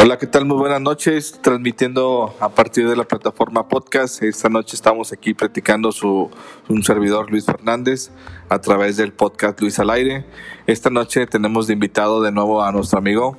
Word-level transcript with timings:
Hola, 0.00 0.16
¿qué 0.16 0.28
tal? 0.28 0.44
Muy 0.44 0.56
buenas 0.56 0.80
noches. 0.80 1.40
Transmitiendo 1.42 2.32
a 2.38 2.50
partir 2.50 2.88
de 2.88 2.94
la 2.94 3.02
plataforma 3.02 3.66
podcast. 3.66 4.22
Esta 4.22 4.48
noche 4.48 4.76
estamos 4.76 5.12
aquí 5.12 5.34
platicando 5.34 5.90
su 5.90 6.30
un 6.68 6.84
servidor 6.84 7.28
Luis 7.32 7.44
Fernández 7.44 8.12
a 8.48 8.60
través 8.60 8.96
del 8.96 9.12
podcast 9.12 9.60
Luis 9.60 9.76
al 9.80 9.90
aire. 9.90 10.24
Esta 10.68 10.88
noche 10.88 11.26
tenemos 11.26 11.66
de 11.66 11.72
invitado 11.72 12.22
de 12.22 12.30
nuevo 12.30 12.62
a 12.62 12.70
nuestro 12.70 13.00
amigo 13.00 13.36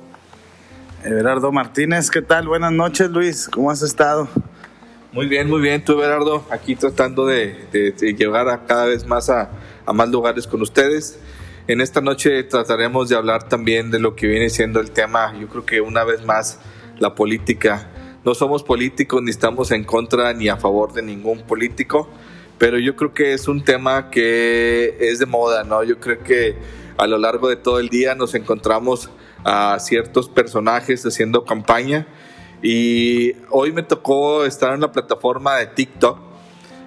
Everardo 1.02 1.50
Martínez. 1.50 2.10
¿Qué 2.10 2.20
tal? 2.20 2.46
Buenas 2.46 2.72
noches, 2.72 3.08
Luis. 3.08 3.48
¿Cómo 3.48 3.70
has 3.70 3.80
estado? 3.80 4.28
Muy 5.12 5.28
bien, 5.28 5.48
muy 5.48 5.62
bien. 5.62 5.82
Tú, 5.82 5.94
Everardo, 5.94 6.44
aquí 6.50 6.76
tratando 6.76 7.24
de, 7.24 7.68
de, 7.72 7.92
de 7.92 8.12
llegar 8.12 8.50
a 8.50 8.66
cada 8.66 8.84
vez 8.84 9.06
más 9.06 9.30
a, 9.30 9.50
a 9.86 9.94
más 9.94 10.10
lugares 10.10 10.46
con 10.46 10.60
ustedes. 10.60 11.18
En 11.66 11.80
esta 11.80 12.00
noche 12.00 12.42
trataremos 12.44 13.08
de 13.08 13.16
hablar 13.16 13.48
también 13.48 13.90
de 13.90 14.00
lo 14.00 14.16
que 14.16 14.26
viene 14.26 14.50
siendo 14.50 14.80
el 14.80 14.90
tema, 14.90 15.34
yo 15.38 15.48
creo 15.48 15.66
que 15.66 15.80
una 15.80 16.04
vez 16.04 16.24
más, 16.24 16.58
la 16.98 17.14
política. 17.14 17.90
No 18.24 18.34
somos 18.34 18.62
políticos 18.62 19.22
ni 19.22 19.30
estamos 19.30 19.70
en 19.70 19.84
contra 19.84 20.32
ni 20.32 20.48
a 20.48 20.56
favor 20.56 20.92
de 20.92 21.02
ningún 21.02 21.42
político, 21.42 22.08
pero 22.58 22.78
yo 22.78 22.96
creo 22.96 23.14
que 23.14 23.32
es 23.32 23.48
un 23.48 23.64
tema 23.64 24.10
que 24.10 24.96
es 25.00 25.18
de 25.18 25.26
moda, 25.26 25.64
¿no? 25.64 25.82
Yo 25.84 25.98
creo 25.98 26.22
que 26.22 26.56
a 26.98 27.06
lo 27.06 27.18
largo 27.18 27.48
de 27.48 27.56
todo 27.56 27.78
el 27.78 27.88
día 27.88 28.14
nos 28.14 28.34
encontramos 28.34 29.10
a 29.44 29.78
ciertos 29.80 30.28
personajes 30.28 31.04
haciendo 31.06 31.44
campaña 31.44 32.06
y 32.62 33.32
hoy 33.48 33.72
me 33.72 33.82
tocó 33.82 34.44
estar 34.44 34.74
en 34.74 34.80
la 34.80 34.92
plataforma 34.92 35.56
de 35.56 35.66
TikTok 35.66 36.29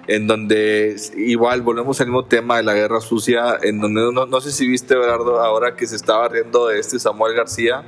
en 0.06 0.26
donde 0.26 0.96
igual 1.16 1.62
volvemos 1.62 2.00
al 2.00 2.08
mismo 2.08 2.24
tema 2.24 2.58
de 2.58 2.62
la 2.62 2.74
guerra 2.74 3.00
sucia, 3.00 3.58
en 3.62 3.80
donde 3.80 4.12
no, 4.12 4.26
no 4.26 4.40
sé 4.40 4.50
si 4.50 4.68
viste, 4.68 4.94
Berardo, 4.94 5.40
ahora 5.40 5.76
que 5.76 5.86
se 5.86 5.96
estaba 5.96 6.28
riendo 6.28 6.68
de 6.68 6.78
este 6.78 6.98
Samuel 6.98 7.34
García, 7.34 7.84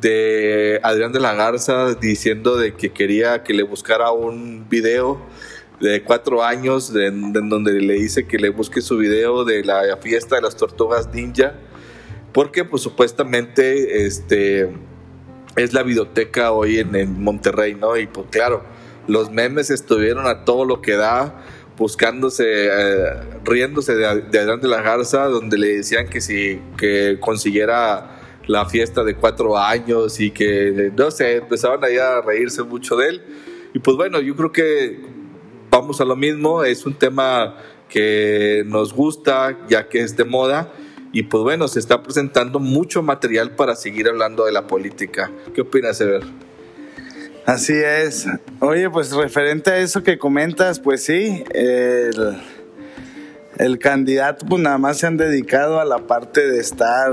de 0.00 0.78
Adrián 0.82 1.12
de 1.12 1.20
la 1.20 1.34
Garza, 1.34 1.94
diciendo 1.94 2.56
de 2.56 2.74
que 2.74 2.90
quería 2.90 3.42
que 3.42 3.54
le 3.54 3.62
buscara 3.62 4.10
un 4.10 4.68
video 4.68 5.20
de 5.80 6.02
cuatro 6.02 6.42
años, 6.42 6.92
de, 6.92 7.10
de, 7.10 7.40
donde 7.44 7.72
le 7.72 7.94
dice 7.94 8.26
que 8.26 8.38
le 8.38 8.50
busque 8.50 8.80
su 8.80 8.98
video 8.98 9.44
de 9.44 9.64
la 9.64 9.96
fiesta 9.96 10.36
de 10.36 10.42
las 10.42 10.56
tortugas 10.56 11.12
ninja, 11.14 11.54
porque 12.32 12.64
pues 12.64 12.82
supuestamente 12.82 14.06
este, 14.06 14.68
es 15.56 15.72
la 15.72 15.82
videoteca 15.82 16.52
hoy 16.52 16.78
en, 16.78 16.94
en 16.94 17.22
Monterrey, 17.22 17.74
¿no? 17.74 17.96
Y 17.96 18.06
pues 18.06 18.26
claro, 18.30 18.62
los 19.08 19.30
memes 19.32 19.70
estuvieron 19.70 20.26
a 20.26 20.44
todo 20.44 20.64
lo 20.64 20.80
que 20.80 20.92
da, 20.92 21.42
buscándose, 21.76 22.44
eh, 22.46 23.14
riéndose 23.44 23.94
de, 23.94 24.22
de, 24.22 24.38
Adrián 24.38 24.60
de 24.60 24.68
la 24.68 24.82
Garza, 24.82 25.24
donde 25.26 25.58
le 25.58 25.78
decían 25.78 26.08
que 26.08 26.20
si 26.20 26.60
que 26.76 27.18
consiguiera 27.20 28.18
la 28.46 28.66
fiesta 28.66 29.04
de 29.04 29.14
cuatro 29.14 29.58
años 29.58 30.20
y 30.20 30.30
que, 30.30 30.92
no 30.96 31.10
sé, 31.10 31.36
empezaban 31.36 31.84
ahí 31.84 31.96
a 31.96 32.20
reírse 32.20 32.62
mucho 32.62 32.96
de 32.96 33.08
él. 33.08 33.22
Y 33.74 33.78
pues 33.78 33.96
bueno, 33.96 34.20
yo 34.20 34.34
creo 34.34 34.52
que 34.52 35.00
vamos 35.70 36.00
a 36.00 36.04
lo 36.04 36.16
mismo, 36.16 36.64
es 36.64 36.86
un 36.86 36.94
tema 36.94 37.56
que 37.88 38.64
nos 38.66 38.92
gusta, 38.92 39.58
ya 39.68 39.88
que 39.88 40.00
es 40.00 40.16
de 40.16 40.24
moda. 40.24 40.72
Y 41.12 41.24
pues 41.24 41.42
bueno, 41.42 41.68
se 41.68 41.78
está 41.78 42.02
presentando 42.02 42.58
mucho 42.58 43.02
material 43.02 43.54
para 43.54 43.76
seguir 43.76 44.08
hablando 44.08 44.44
de 44.44 44.52
la 44.52 44.66
política. 44.66 45.30
¿Qué 45.54 45.62
opinas, 45.62 46.00
Ever? 46.00 46.47
Así 47.48 47.72
es. 47.72 48.26
Oye, 48.60 48.90
pues 48.90 49.10
referente 49.12 49.70
a 49.70 49.78
eso 49.78 50.02
que 50.02 50.18
comentas, 50.18 50.80
pues 50.80 51.02
sí, 51.02 51.44
el, 51.54 52.36
el 53.56 53.78
candidato 53.78 54.44
pues 54.44 54.60
nada 54.60 54.76
más 54.76 54.98
se 54.98 55.06
han 55.06 55.16
dedicado 55.16 55.80
a 55.80 55.86
la 55.86 55.96
parte 56.00 56.46
de 56.46 56.60
estar 56.60 57.10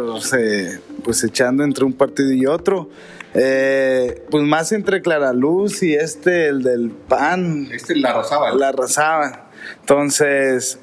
pues 1.06 1.24
echando 1.24 1.64
entre 1.64 1.86
un 1.86 1.94
partido 1.94 2.34
y 2.34 2.48
otro. 2.48 2.90
Eh, 3.34 4.26
pues 4.30 4.44
más 4.44 4.74
entre 4.74 5.02
Clara 5.02 5.32
Luz 5.32 5.82
y 5.84 5.96
este, 5.96 6.48
el 6.48 6.64
del 6.64 6.92
PAN. 6.92 7.70
Este 7.72 7.96
la 7.96 8.10
arrasaba. 8.10 8.54
La 8.56 8.68
arrasaba. 8.68 9.50
Entonces, 9.80 10.80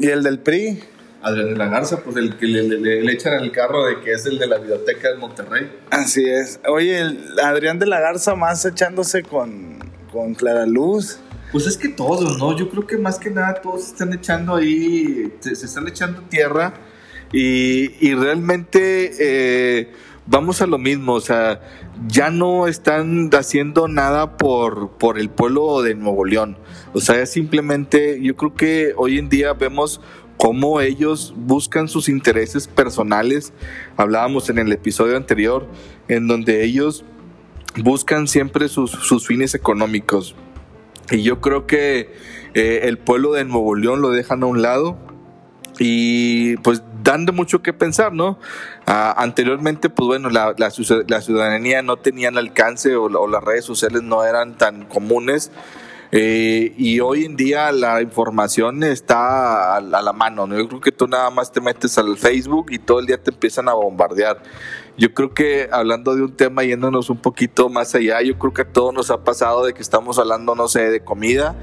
y 0.00 0.08
el 0.08 0.24
del 0.24 0.40
PRI. 0.40 0.82
Adrián 1.22 1.48
de 1.50 1.56
la 1.56 1.68
Garza, 1.68 2.02
pues 2.02 2.16
el 2.16 2.36
que 2.36 2.46
le, 2.46 2.62
le, 2.64 3.02
le, 3.02 3.12
echan 3.12 3.34
el 3.42 3.52
carro 3.52 3.86
de 3.86 4.00
que 4.00 4.12
es 4.12 4.26
el 4.26 4.38
de 4.38 4.46
la 4.46 4.58
biblioteca 4.58 5.10
de 5.10 5.16
Monterrey. 5.16 5.70
Así 5.90 6.24
es. 6.28 6.60
Oye, 6.68 7.00
el 7.00 7.38
Adrián 7.42 7.78
de 7.78 7.86
la 7.86 8.00
Garza 8.00 8.34
más 8.34 8.64
echándose 8.64 9.22
con, 9.22 9.78
con 10.10 10.34
Clara 10.34 10.66
Luz. 10.66 11.18
Pues 11.52 11.66
es 11.66 11.76
que 11.76 11.88
todos, 11.88 12.38
¿no? 12.38 12.56
Yo 12.56 12.68
creo 12.70 12.86
que 12.86 12.96
más 12.96 13.18
que 13.18 13.30
nada 13.30 13.54
todos 13.54 13.84
se 13.84 13.92
están 13.92 14.12
echando 14.12 14.56
ahí, 14.56 15.32
se, 15.40 15.54
se 15.54 15.66
están 15.66 15.86
echando 15.86 16.22
tierra 16.22 16.74
y, 17.32 18.06
y 18.06 18.14
realmente 18.14 19.12
eh, 19.18 19.92
vamos 20.26 20.60
a 20.60 20.66
lo 20.66 20.78
mismo, 20.78 21.14
o 21.14 21.20
sea, 21.20 21.60
ya 22.06 22.30
no 22.30 22.66
están 22.66 23.30
haciendo 23.32 23.88
nada 23.88 24.36
por, 24.36 24.90
por 24.98 25.18
el 25.18 25.30
pueblo 25.30 25.82
de 25.82 25.94
Nuevo 25.94 26.24
León. 26.24 26.58
O 26.92 27.00
sea, 27.00 27.24
simplemente 27.26 28.20
yo 28.22 28.36
creo 28.36 28.54
que 28.54 28.92
hoy 28.96 29.18
en 29.18 29.28
día 29.28 29.54
vemos 29.54 30.00
cómo 30.36 30.80
ellos 30.80 31.34
buscan 31.36 31.88
sus 31.88 32.08
intereses 32.08 32.68
personales. 32.68 33.52
Hablábamos 33.96 34.50
en 34.50 34.58
el 34.58 34.72
episodio 34.72 35.16
anterior, 35.16 35.66
en 36.08 36.28
donde 36.28 36.64
ellos 36.64 37.04
buscan 37.76 38.28
siempre 38.28 38.68
sus, 38.68 38.90
sus 38.90 39.26
fines 39.26 39.54
económicos. 39.54 40.34
Y 41.10 41.22
yo 41.22 41.40
creo 41.40 41.66
que 41.66 42.12
eh, 42.54 42.80
el 42.84 42.98
pueblo 42.98 43.32
de 43.32 43.44
Nuevo 43.44 43.74
León 43.74 44.02
lo 44.02 44.10
dejan 44.10 44.42
a 44.42 44.46
un 44.46 44.62
lado 44.62 44.96
y 45.78 46.56
pues 46.58 46.82
dando 47.02 47.32
mucho 47.32 47.62
que 47.62 47.72
pensar, 47.72 48.12
¿no? 48.12 48.38
Uh, 48.86 49.14
anteriormente, 49.16 49.90
pues 49.90 50.06
bueno, 50.06 50.30
la, 50.30 50.54
la, 50.56 50.70
la, 51.08 51.20
ciudadanía 51.20 51.82
no 51.82 51.96
tenía 51.96 52.28
el 52.28 52.38
alcance 52.38 52.94
o, 52.94 53.04
o 53.04 53.28
las 53.28 53.42
redes 53.42 53.64
sociales 53.64 54.02
no 54.02 54.24
eran 54.24 54.56
tan 54.56 54.84
comunes. 54.84 55.50
Eh, 56.14 56.74
y 56.76 57.00
hoy 57.00 57.24
en 57.24 57.36
día 57.36 57.72
la 57.72 58.02
información 58.02 58.82
está 58.82 59.72
a, 59.72 59.76
a, 59.78 59.80
la 59.80 60.12
mano, 60.12 60.46
¿no? 60.46 60.58
Yo 60.58 60.68
creo 60.68 60.80
que 60.82 60.92
tú 60.92 61.08
nada 61.08 61.30
más 61.30 61.50
te 61.50 61.62
metes 61.62 61.96
al 61.96 62.18
Facebook 62.18 62.66
y 62.70 62.78
todo 62.78 63.00
el 63.00 63.06
día 63.06 63.16
te 63.16 63.30
empiezan 63.30 63.66
a 63.70 63.72
bombardear. 63.72 64.42
Yo 64.98 65.14
creo 65.14 65.32
que 65.32 65.70
hablando 65.72 66.14
de 66.14 66.20
un 66.20 66.36
tema 66.36 66.64
yéndonos 66.64 67.08
un 67.08 67.16
poquito 67.16 67.70
más 67.70 67.94
allá, 67.94 68.20
yo 68.20 68.38
creo 68.38 68.52
que 68.52 68.60
a 68.60 68.68
todos 68.68 68.92
nos 68.92 69.10
ha 69.10 69.24
pasado 69.24 69.64
de 69.64 69.72
que 69.72 69.80
estamos 69.80 70.18
hablando, 70.18 70.54
no 70.54 70.68
sé, 70.68 70.90
de 70.90 71.02
comida 71.02 71.56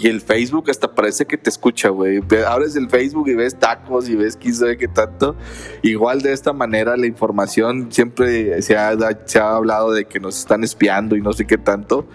y 0.00 0.08
el 0.08 0.20
Facebook 0.20 0.68
hasta 0.68 0.96
parece 0.96 1.26
que 1.26 1.38
te 1.38 1.48
escucha, 1.48 1.90
güey. 1.90 2.20
Abres 2.44 2.74
el 2.74 2.90
Facebook 2.90 3.28
y 3.28 3.36
ves 3.36 3.56
tacos 3.56 4.08
y 4.08 4.16
ves 4.16 4.36
quién 4.36 4.52
sabe 4.52 4.76
qué 4.76 4.88
tanto. 4.88 5.36
Igual 5.82 6.22
de 6.22 6.32
esta 6.32 6.52
manera 6.52 6.96
la 6.96 7.06
información 7.06 7.92
siempre 7.92 8.62
se 8.62 8.76
ha, 8.76 8.96
se 9.26 9.38
ha 9.38 9.54
hablado 9.54 9.92
de 9.92 10.06
que 10.06 10.18
nos 10.18 10.40
están 10.40 10.64
espiando 10.64 11.14
y 11.14 11.20
no 11.20 11.32
sé 11.32 11.46
qué 11.46 11.56
tanto 11.56 12.08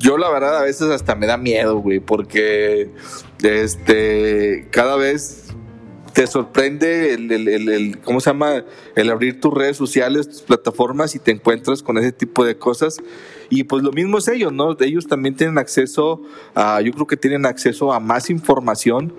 yo 0.00 0.16
la 0.16 0.30
verdad 0.30 0.58
a 0.58 0.62
veces 0.62 0.88
hasta 0.90 1.14
me 1.14 1.26
da 1.26 1.36
miedo, 1.36 1.76
güey, 1.78 2.00
porque 2.00 2.90
este 3.42 4.66
cada 4.70 4.96
vez 4.96 5.50
te 6.14 6.26
sorprende 6.26 7.14
el, 7.14 7.30
el, 7.30 7.48
el, 7.48 7.68
el, 7.68 8.00
¿cómo 8.00 8.20
se 8.20 8.30
llama? 8.30 8.64
El 8.96 9.10
abrir 9.10 9.40
tus 9.40 9.54
redes 9.54 9.76
sociales, 9.76 10.28
tus 10.28 10.42
plataformas 10.42 11.14
y 11.14 11.18
te 11.18 11.30
encuentras 11.30 11.82
con 11.82 11.98
ese 11.98 12.12
tipo 12.12 12.44
de 12.44 12.56
cosas. 12.56 12.98
Y 13.48 13.64
pues 13.64 13.82
lo 13.82 13.92
mismo 13.92 14.18
es 14.18 14.28
ellos, 14.28 14.52
¿no? 14.52 14.76
Ellos 14.80 15.06
también 15.06 15.36
tienen 15.36 15.58
acceso 15.58 16.22
a, 16.54 16.80
yo 16.80 16.92
creo 16.92 17.06
que 17.06 17.16
tienen 17.16 17.46
acceso 17.46 17.92
a 17.92 18.00
más 18.00 18.30
información, 18.30 19.12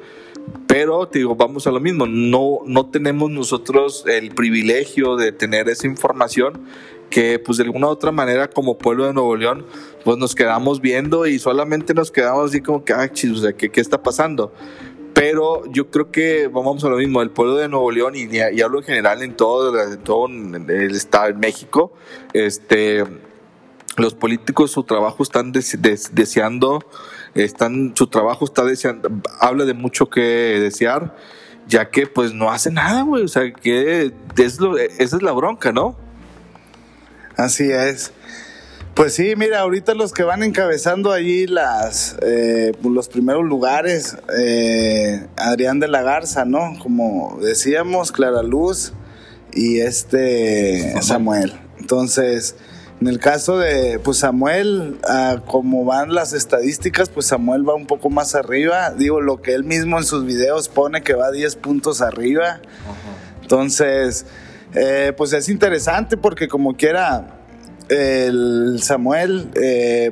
pero 0.67 1.07
te 1.07 1.19
digo, 1.19 1.35
vamos 1.35 1.67
a 1.67 1.71
lo 1.71 1.79
mismo, 1.79 2.05
no, 2.07 2.59
no 2.65 2.85
tenemos 2.87 3.29
nosotros 3.29 4.05
el 4.07 4.33
privilegio 4.33 5.15
de 5.15 5.31
tener 5.31 5.69
esa 5.69 5.87
información 5.87 6.61
que 7.09 7.39
pues 7.39 7.57
de 7.57 7.65
alguna 7.65 7.87
u 7.87 7.89
otra 7.89 8.11
manera 8.11 8.49
como 8.49 8.77
pueblo 8.77 9.05
de 9.05 9.13
Nuevo 9.13 9.35
León 9.35 9.65
pues 10.03 10.17
nos 10.17 10.33
quedamos 10.33 10.79
viendo 10.79 11.27
y 11.27 11.39
solamente 11.39 11.93
nos 11.93 12.09
quedamos 12.09 12.49
así 12.49 12.61
como 12.61 12.83
que, 12.83 12.93
ah, 12.93 13.11
chis, 13.11 13.31
o 13.31 13.41
sea, 13.41 13.53
¿qué, 13.53 13.69
¿qué 13.69 13.81
está 13.81 14.01
pasando? 14.01 14.53
Pero 15.13 15.63
yo 15.71 15.89
creo 15.91 16.09
que 16.09 16.47
vamos 16.47 16.83
a 16.83 16.89
lo 16.89 16.97
mismo, 16.97 17.21
el 17.21 17.31
pueblo 17.31 17.57
de 17.57 17.67
Nuevo 17.67 17.91
León 17.91 18.15
y, 18.15 18.27
y 18.33 18.61
hablo 18.61 18.79
en 18.79 18.85
general 18.85 19.21
en 19.21 19.35
todo, 19.35 19.77
en 19.77 19.99
todo 19.99 20.27
el 20.27 20.95
estado, 20.95 21.27
en 21.29 21.39
México, 21.39 21.91
este, 22.33 23.03
los 23.97 24.13
políticos 24.15 24.71
su 24.71 24.83
trabajo 24.83 25.21
están 25.21 25.51
des, 25.51 25.81
des, 25.81 26.15
deseando, 26.15 26.79
están, 27.35 27.93
su 27.95 28.07
trabajo 28.07 28.45
está 28.45 28.63
deseando, 28.63 29.09
habla 29.39 29.65
de 29.65 29.73
mucho 29.73 30.09
que 30.09 30.21
desear, 30.21 31.15
ya 31.67 31.89
que 31.89 32.07
pues 32.07 32.33
no 32.33 32.51
hace 32.51 32.71
nada, 32.71 33.03
güey, 33.03 33.23
o 33.23 33.27
sea, 33.27 33.51
que 33.51 34.11
es 34.37 34.59
lo, 34.59 34.77
esa 34.77 35.15
es 35.17 35.21
la 35.21 35.31
bronca, 35.31 35.71
¿no? 35.71 35.95
Así 37.37 37.71
es. 37.71 38.11
Pues 38.93 39.13
sí, 39.13 39.35
mira, 39.37 39.61
ahorita 39.61 39.93
los 39.93 40.11
que 40.11 40.23
van 40.23 40.43
encabezando 40.43 41.13
allí 41.13 41.47
las, 41.47 42.17
eh, 42.21 42.73
los 42.83 43.07
primeros 43.07 43.45
lugares, 43.45 44.17
eh, 44.37 45.25
Adrián 45.37 45.79
de 45.79 45.87
la 45.87 46.01
Garza, 46.01 46.43
¿no? 46.43 46.77
Como 46.79 47.39
decíamos, 47.41 48.11
Clara 48.11 48.43
Luz 48.43 48.91
y 49.53 49.79
este 49.79 51.01
Samuel. 51.01 51.53
Entonces, 51.79 52.55
en 53.01 53.07
el 53.07 53.19
caso 53.19 53.57
de 53.57 53.97
pues 53.97 54.19
Samuel, 54.19 54.99
uh, 55.09 55.41
como 55.47 55.83
van 55.85 56.13
las 56.13 56.33
estadísticas, 56.33 57.09
pues 57.09 57.25
Samuel 57.25 57.67
va 57.67 57.73
un 57.73 57.87
poco 57.87 58.11
más 58.11 58.35
arriba. 58.35 58.91
Digo, 58.91 59.21
lo 59.21 59.41
que 59.41 59.55
él 59.55 59.63
mismo 59.63 59.97
en 59.97 60.03
sus 60.03 60.23
videos 60.23 60.69
pone 60.69 61.01
que 61.01 61.15
va 61.15 61.31
10 61.31 61.55
puntos 61.55 62.01
arriba. 62.01 62.61
Entonces, 63.41 64.27
eh, 64.75 65.13
pues 65.17 65.33
es 65.33 65.49
interesante 65.49 66.15
porque 66.15 66.47
como 66.47 66.77
quiera 66.77 67.39
el 67.89 68.79
Samuel, 68.83 69.49
eh, 69.55 70.11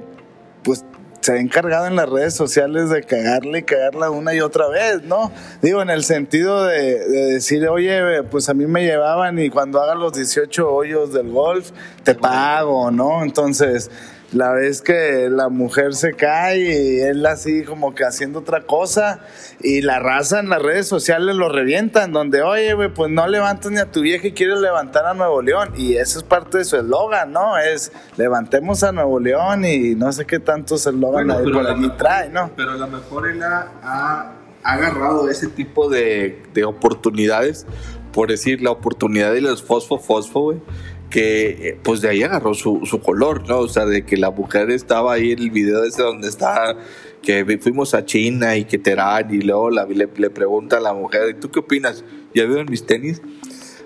se 1.22 1.34
ha 1.34 1.38
encargado 1.38 1.88
en 1.88 1.96
las 1.96 2.10
redes 2.10 2.34
sociales 2.34 2.90
de 2.90 3.04
cagarle 3.04 3.60
y 3.60 3.64
cagarla 3.64 4.10
una 4.10 4.34
y 4.34 4.42
otra 4.42 4.68
vez, 4.68 5.04
¿no? 5.04 5.32
Digo, 5.62 5.82
en 5.82 5.90
el 5.90 6.04
sentido 6.04 6.66
de, 6.66 7.00
de, 7.08 7.34
decir, 7.34 7.68
oye, 7.68 8.24
pues 8.24 8.50
a 8.50 8.54
mí 8.54 8.66
me 8.66 8.84
llevaban 8.86 9.40
y 9.40 9.50
cuando 9.50 9.82
haga 9.82 9.96
los 9.96 10.14
18 10.14 10.70
hoyos 10.70 11.14
del 11.14 11.30
golf, 11.32 11.72
te 12.04 12.16
pago, 12.16 12.92
¿no? 12.92 13.24
Entonces, 13.24 13.92
la 14.32 14.52
vez 14.52 14.82
que 14.82 15.28
la 15.30 15.50
mujer 15.50 15.96
se 15.96 16.14
cae 16.14 16.60
y 16.60 17.00
él 17.00 17.26
así 17.26 17.64
como 17.64 17.96
que 17.96 18.04
haciendo 18.04 18.40
otra 18.40 18.62
cosa 18.62 19.22
y 19.60 19.82
la 19.82 20.00
raza 20.00 20.40
en 20.40 20.50
las 20.50 20.62
redes 20.62 20.88
sociales 20.88 21.36
lo 21.36 21.50
revientan, 21.50 22.12
donde, 22.12 22.42
oye, 22.42 22.74
güey, 22.74 22.94
pues 22.94 23.12
no 23.12 23.28
levantas 23.28 23.72
ni 23.72 23.80
a 23.80 23.92
tu 23.92 24.02
vieja 24.02 24.28
y 24.28 24.32
quieres 24.34 24.60
levantar 24.60 25.06
a 25.06 25.14
Nuevo 25.14 25.42
León. 25.42 25.74
Y 25.76 25.96
eso 25.96 26.20
es 26.20 26.24
parte 26.24 26.60
de 26.60 26.66
su 26.66 26.78
eslogan, 26.78 27.32
¿no? 27.32 27.58
Es 27.58 27.92
levantemos 28.18 28.84
a 28.84 28.92
Nuevo 28.92 29.20
León 29.20 29.66
y 29.66 29.96
no 29.96 30.12
sé 30.12 30.26
qué 30.26 30.40
tantos 30.40 30.86
eslogan 30.86 31.28
bueno, 31.28 31.52
por 31.52 31.68
allí 31.68 31.90
trae, 31.98 32.30
¿no? 32.30 32.52
Pero 32.56 32.72
a 32.72 32.78
lo 32.78 32.88
mejor 32.88 33.30
él 33.30 33.42
ha, 33.42 33.72
ha 33.82 34.34
agarrado 34.64 35.30
ese 35.30 35.48
tipo 35.48 35.90
de, 35.90 36.44
de 36.54 36.66
oportunidades, 36.66 37.66
por 38.14 38.30
decir, 38.30 38.62
la 38.62 38.72
oportunidad 38.72 39.34
de 39.34 39.42
los 39.42 39.66
fosfo-fosfo, 39.66 40.42
güey 40.42 40.62
que 41.10 41.70
eh, 41.70 41.80
pues 41.84 42.02
de 42.02 42.10
ahí 42.10 42.24
agarró 42.24 42.54
su, 42.54 42.82
su, 42.86 43.02
color, 43.02 43.48
¿no? 43.48 43.60
O 43.60 43.68
sea, 43.68 43.86
de 43.86 44.06
que 44.06 44.18
la 44.18 44.32
mujer 44.32 44.70
estaba 44.72 45.14
ahí 45.14 45.32
en 45.32 45.40
el 45.40 45.52
video 45.52 45.84
ese 45.84 46.04
donde 46.04 46.28
está, 46.28 46.76
que 47.22 47.60
fuimos 47.60 47.94
a 47.94 48.06
China 48.06 48.56
y 48.56 48.66
que 48.66 48.78
Terán 48.78 49.34
y 49.34 49.42
luego 49.42 49.70
le, 49.70 50.08
le, 50.16 50.30
pregunta 50.30 50.78
a 50.78 50.80
la 50.80 50.94
mujer, 50.94 51.40
¿tú 51.40 51.50
qué 51.50 51.60
opinas? 51.60 52.04
¿Ya 52.34 52.46
vieron 52.46 52.68
mis 52.70 52.86
tenis? 52.86 53.22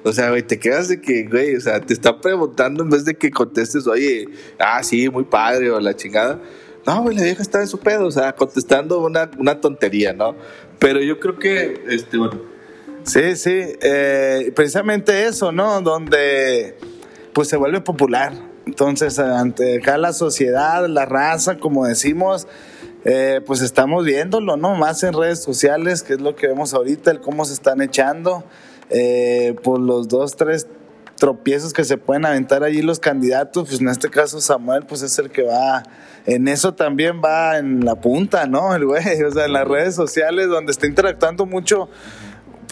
O 0.04 0.12
sea, 0.12 0.30
güey, 0.30 0.44
te 0.44 0.60
quedas 0.60 0.90
de 0.90 1.00
que, 1.00 1.24
güey, 1.24 1.56
o 1.56 1.62
sea, 1.62 1.80
te 1.80 1.94
está 1.94 2.20
preguntando 2.20 2.84
en 2.84 2.90
vez 2.90 3.06
de 3.06 3.16
que 3.16 3.32
contestes, 3.32 3.88
oye, 3.88 4.28
ah, 4.60 4.84
sí, 4.84 5.10
muy 5.10 5.24
padre 5.24 5.72
o 5.72 5.80
la 5.80 5.96
chingada. 5.96 6.42
No, 6.86 7.02
güey, 7.02 7.16
la 7.16 7.24
vieja 7.24 7.42
está 7.42 7.62
en 7.62 7.68
su 7.68 7.80
pedo, 7.80 8.08
o 8.08 8.12
sea, 8.12 8.34
contestando 8.36 9.00
una, 9.00 9.32
una 9.38 9.62
tontería, 9.62 10.12
¿no? 10.12 10.36
Pero 10.80 11.02
yo 11.02 11.20
creo 11.22 11.40
que, 11.40 11.82
este, 11.88 12.18
bueno. 12.18 12.42
Sí, 13.04 13.36
sí, 13.38 13.62
eh, 13.82 14.52
precisamente 14.54 15.26
eso, 15.26 15.54
¿no? 15.54 15.82
Donde 15.82 16.76
pues 17.34 17.48
se 17.48 17.58
vuelve 17.58 17.82
popular. 17.82 18.34
Entonces, 18.66 19.20
ante 19.20 19.78
acá 19.78 19.98
la 19.98 20.14
sociedad, 20.14 20.88
la 20.88 21.06
raza, 21.06 21.58
como 21.58 21.86
decimos, 21.86 22.48
eh, 23.04 23.42
pues 23.46 23.62
estamos 23.62 24.06
viéndolo, 24.06 24.56
¿no? 24.56 24.76
Más 24.76 25.04
en 25.04 25.14
redes 25.14 25.44
sociales, 25.44 26.04
que 26.04 26.14
es 26.14 26.22
lo 26.22 26.36
que 26.36 26.48
vemos 26.48 26.74
ahorita, 26.74 27.12
el 27.12 27.20
cómo 27.20 27.44
se 27.44 27.54
están 27.54 27.82
echando, 27.82 28.44
eh, 28.90 29.56
por 29.64 29.80
los 29.80 30.08
dos, 30.08 30.38
tres 30.38 30.68
tropiezos 31.18 31.74
que 31.74 31.84
se 31.84 31.98
pueden 31.98 32.26
aventar 32.26 32.64
allí 32.64 32.82
los 32.82 33.00
candidatos, 33.00 33.68
pues 33.70 33.82
en 33.82 33.90
este 33.90 34.10
caso 34.10 34.42
Samuel, 34.42 34.86
pues 34.86 35.02
es 35.02 35.18
el 35.20 35.30
que 35.30 35.44
va, 35.44 35.84
en 36.26 36.48
eso 36.48 36.74
también 36.74 37.22
va 37.24 37.58
en 37.58 37.86
la 37.86 37.96
punta, 37.96 38.46
¿no? 38.46 38.76
El 38.76 38.86
güey, 38.86 39.24
o 39.28 39.32
sea, 39.32 39.46
en 39.46 39.54
las 39.54 39.68
redes 39.68 39.96
sociales, 39.96 40.48
donde 40.48 40.72
está 40.72 40.88
interactuando 40.88 41.46
mucho 41.46 41.90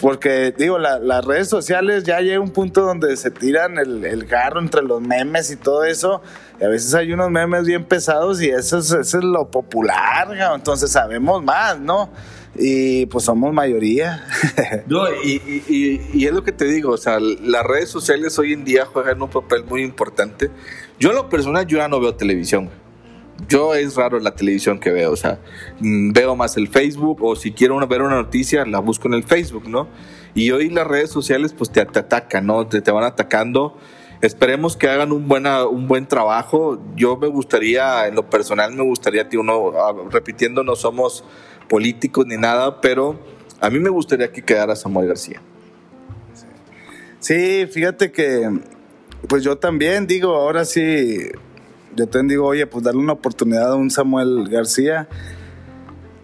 porque 0.02 0.52
digo, 0.58 0.80
las 0.80 1.24
redes 1.24 1.48
sociales 1.48 2.02
ya 2.02 2.18
llega 2.18 2.40
un 2.40 2.50
punto 2.50 2.80
donde 2.80 3.16
se 3.16 3.30
tiran 3.30 3.78
el, 3.78 4.04
el 4.04 4.24
garro 4.24 4.58
entre 4.58 4.82
los 4.82 5.00
memes 5.00 5.52
y 5.52 5.56
todo 5.56 5.84
eso. 5.84 6.20
Y 6.60 6.64
a 6.64 6.68
veces 6.68 6.92
hay 6.92 7.12
unos 7.12 7.30
memes 7.30 7.64
bien 7.64 7.84
pesados 7.84 8.42
y 8.42 8.48
eso 8.48 8.78
es, 8.78 9.14
lo 9.14 9.48
popular, 9.48 10.36
entonces 10.56 10.90
sabemos 10.90 11.44
más, 11.44 11.78
¿no? 11.78 12.10
Y 12.56 13.06
pues 13.06 13.26
somos 13.26 13.54
mayoría. 13.54 14.26
no, 14.88 15.04
y, 15.22 16.26
es 16.26 16.32
lo 16.32 16.42
que 16.42 16.50
te 16.50 16.64
digo, 16.64 16.90
o 16.90 16.98
sea, 16.98 17.20
las 17.20 17.62
redes 17.62 17.88
sociales 17.88 18.36
hoy 18.40 18.54
en 18.54 18.64
día 18.64 18.86
juegan 18.86 19.22
un 19.22 19.30
papel 19.30 19.62
muy 19.62 19.84
importante. 19.84 20.50
Yo 20.98 21.10
en 21.10 21.14
lo 21.14 21.28
personal, 21.28 21.64
yo 21.64 21.78
ya 21.78 21.86
no 21.86 22.00
veo 22.00 22.16
televisión 22.16 22.81
yo 23.48 23.74
es 23.74 23.96
raro 23.96 24.18
la 24.20 24.34
televisión 24.34 24.78
que 24.78 24.90
veo, 24.90 25.12
o 25.12 25.16
sea, 25.16 25.40
mm, 25.80 26.12
veo 26.12 26.36
más 26.36 26.56
el 26.56 26.68
Facebook 26.68 27.22
o 27.22 27.36
si 27.36 27.52
quiero 27.52 27.78
ver 27.86 28.02
una 28.02 28.16
noticia 28.16 28.64
la 28.64 28.80
busco 28.80 29.08
en 29.08 29.14
el 29.14 29.24
Facebook, 29.24 29.68
¿no? 29.68 29.88
Y 30.34 30.50
hoy 30.50 30.70
las 30.70 30.86
redes 30.86 31.10
sociales 31.10 31.52
pues 31.52 31.70
te, 31.70 31.80
atacan, 31.80 32.46
¿no? 32.46 32.66
Te, 32.66 32.90
van 32.90 33.04
atacando. 33.04 33.76
Esperemos 34.22 34.76
que 34.76 34.88
hagan 34.88 35.12
un, 35.12 35.28
buena, 35.28 35.66
un 35.66 35.88
buen 35.88 36.06
trabajo. 36.06 36.80
Yo 36.96 37.16
me 37.16 37.26
gustaría, 37.26 38.06
en 38.06 38.14
lo 38.14 38.30
personal 38.30 38.72
me 38.72 38.82
gustaría, 38.82 39.28
tío, 39.28 39.42
no, 39.42 39.72
ah, 39.76 39.92
repitiendo, 40.10 40.62
no 40.62 40.76
somos 40.76 41.24
políticos 41.68 42.26
ni 42.26 42.36
nada, 42.36 42.80
pero 42.80 43.18
a 43.60 43.68
mí 43.68 43.78
me 43.78 43.90
gustaría 43.90 44.30
que 44.32 44.42
quedara 44.42 44.76
Samuel 44.76 45.08
García. 45.08 45.42
Sí, 47.18 47.66
fíjate 47.70 48.10
que, 48.10 48.48
pues 49.28 49.44
yo 49.44 49.56
también 49.58 50.06
digo, 50.06 50.34
ahora 50.34 50.64
sí, 50.64 51.30
yo 51.96 52.06
te 52.06 52.22
digo, 52.22 52.46
oye, 52.46 52.66
pues 52.66 52.84
darle 52.84 53.00
una 53.00 53.12
oportunidad 53.12 53.72
a 53.72 53.76
un 53.76 53.90
Samuel 53.90 54.48
García, 54.48 55.08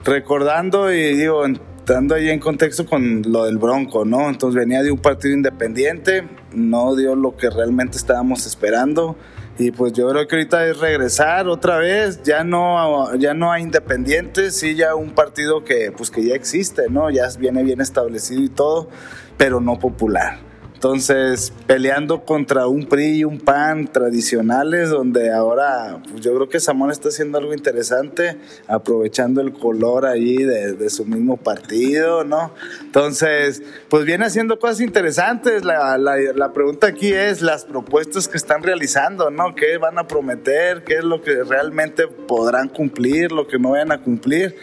recordando 0.04 0.92
y 0.92 1.14
digo, 1.16 1.44
entrando 1.44 2.14
ahí 2.14 2.30
en 2.30 2.40
contexto 2.40 2.86
con 2.86 3.22
lo 3.26 3.44
del 3.44 3.58
Bronco, 3.58 4.04
¿no? 4.04 4.28
Entonces 4.28 4.58
venía 4.58 4.82
de 4.82 4.90
un 4.90 4.98
partido 4.98 5.34
independiente, 5.34 6.28
no 6.52 6.94
dio 6.96 7.14
lo 7.14 7.36
que 7.36 7.50
realmente 7.50 7.96
estábamos 7.96 8.46
esperando. 8.46 9.16
Y 9.58 9.72
pues 9.72 9.92
yo 9.92 10.08
creo 10.08 10.28
que 10.28 10.36
ahorita 10.36 10.66
es 10.68 10.78
regresar 10.78 11.48
otra 11.48 11.78
vez, 11.78 12.22
ya 12.22 12.44
no, 12.44 13.14
ya 13.16 13.34
no 13.34 13.50
hay 13.50 13.64
independientes, 13.64 14.54
sí 14.54 14.76
ya 14.76 14.94
un 14.94 15.10
partido 15.10 15.64
que, 15.64 15.90
pues 15.90 16.10
que 16.10 16.24
ya 16.24 16.34
existe, 16.34 16.88
¿no? 16.88 17.10
Ya 17.10 17.28
viene 17.40 17.64
bien 17.64 17.80
establecido 17.80 18.40
y 18.40 18.48
todo, 18.50 18.88
pero 19.36 19.60
no 19.60 19.78
popular. 19.78 20.47
Entonces, 20.78 21.52
peleando 21.66 22.24
contra 22.24 22.68
un 22.68 22.86
PRI 22.86 23.16
y 23.16 23.24
un 23.24 23.40
PAN 23.40 23.88
tradicionales, 23.88 24.90
donde 24.90 25.32
ahora 25.32 26.00
pues 26.08 26.22
yo 26.22 26.32
creo 26.36 26.48
que 26.48 26.60
Samuel 26.60 26.92
está 26.92 27.08
haciendo 27.08 27.36
algo 27.36 27.52
interesante, 27.52 28.36
aprovechando 28.68 29.40
el 29.40 29.52
color 29.52 30.06
ahí 30.06 30.36
de, 30.36 30.88
su 30.88 31.04
mismo 31.04 31.36
partido, 31.36 32.22
¿no? 32.22 32.52
Entonces, 32.80 33.60
pues 33.88 34.04
viene 34.04 34.26
haciendo 34.26 34.60
cosas 34.60 34.80
interesantes. 34.80 35.64
La, 35.64 35.98
la, 35.98 36.16
la, 36.16 36.52
pregunta 36.52 36.86
aquí 36.86 37.12
es 37.12 37.42
las 37.42 37.64
propuestas 37.64 38.28
que 38.28 38.36
están 38.36 38.62
realizando, 38.62 39.30
¿no? 39.30 39.56
¿Qué 39.56 39.78
van 39.78 39.98
a 39.98 40.06
prometer? 40.06 40.84
¿Qué 40.84 40.98
es 40.98 41.04
lo 41.04 41.22
que 41.22 41.42
realmente 41.42 42.06
podrán 42.06 42.68
cumplir? 42.68 43.32
¿Lo 43.32 43.48
que 43.48 43.58
no 43.58 43.70
vayan 43.70 43.90
a 43.90 44.00
cumplir? 44.00 44.54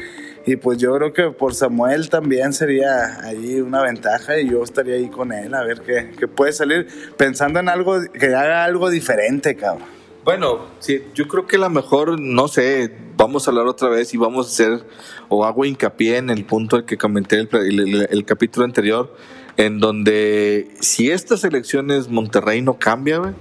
Y 0.45 0.57
pues 0.57 0.77
yo 0.77 0.95
creo 0.95 1.11
que 1.11 1.31
por 1.31 1.55
Samuel 1.55 2.09
también 2.09 2.53
sería 2.53 3.19
ahí 3.23 3.61
una 3.61 3.81
ventaja 3.81 4.39
y 4.39 4.49
yo 4.49 4.63
estaría 4.63 4.95
ahí 4.95 5.09
con 5.09 5.31
él 5.31 5.53
a 5.55 5.63
ver 5.63 5.81
qué, 5.81 6.11
qué 6.17 6.27
puede 6.27 6.53
salir 6.53 6.87
pensando 7.17 7.59
en 7.59 7.67
algo 7.67 7.99
que 8.11 8.27
haga 8.27 8.63
algo 8.63 8.89
diferente, 8.89 9.55
cabrón. 9.55 9.95
Bueno, 10.23 10.65
sí, 10.79 11.03
yo 11.13 11.27
creo 11.27 11.45
que 11.45 11.59
la 11.59 11.69
mejor, 11.69 12.19
no 12.19 12.47
sé, 12.47 12.91
vamos 13.15 13.47
a 13.47 13.51
hablar 13.51 13.67
otra 13.67 13.89
vez 13.89 14.11
y 14.15 14.17
vamos 14.17 14.47
a 14.47 14.49
hacer, 14.49 14.83
o 15.29 15.45
hago 15.45 15.65
hincapié 15.65 16.17
en 16.17 16.31
el 16.31 16.45
punto 16.45 16.83
que 16.83 16.97
comenté 16.97 17.39
el, 17.39 17.49
el, 17.53 18.07
el 18.09 18.25
capítulo 18.25 18.65
anterior, 18.65 19.15
en 19.57 19.79
donde 19.79 20.71
si 20.79 21.11
estas 21.11 21.43
elecciones 21.43 22.09
Monterrey 22.09 22.63
no 22.63 22.79
cambia, 22.79 23.35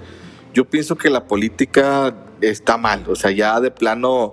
yo 0.53 0.67
pienso 0.67 0.97
que 0.97 1.09
la 1.09 1.27
política 1.27 2.15
está 2.43 2.77
mal, 2.77 3.05
o 3.09 3.17
sea, 3.17 3.31
ya 3.31 3.61
de 3.61 3.71
plano 3.71 4.33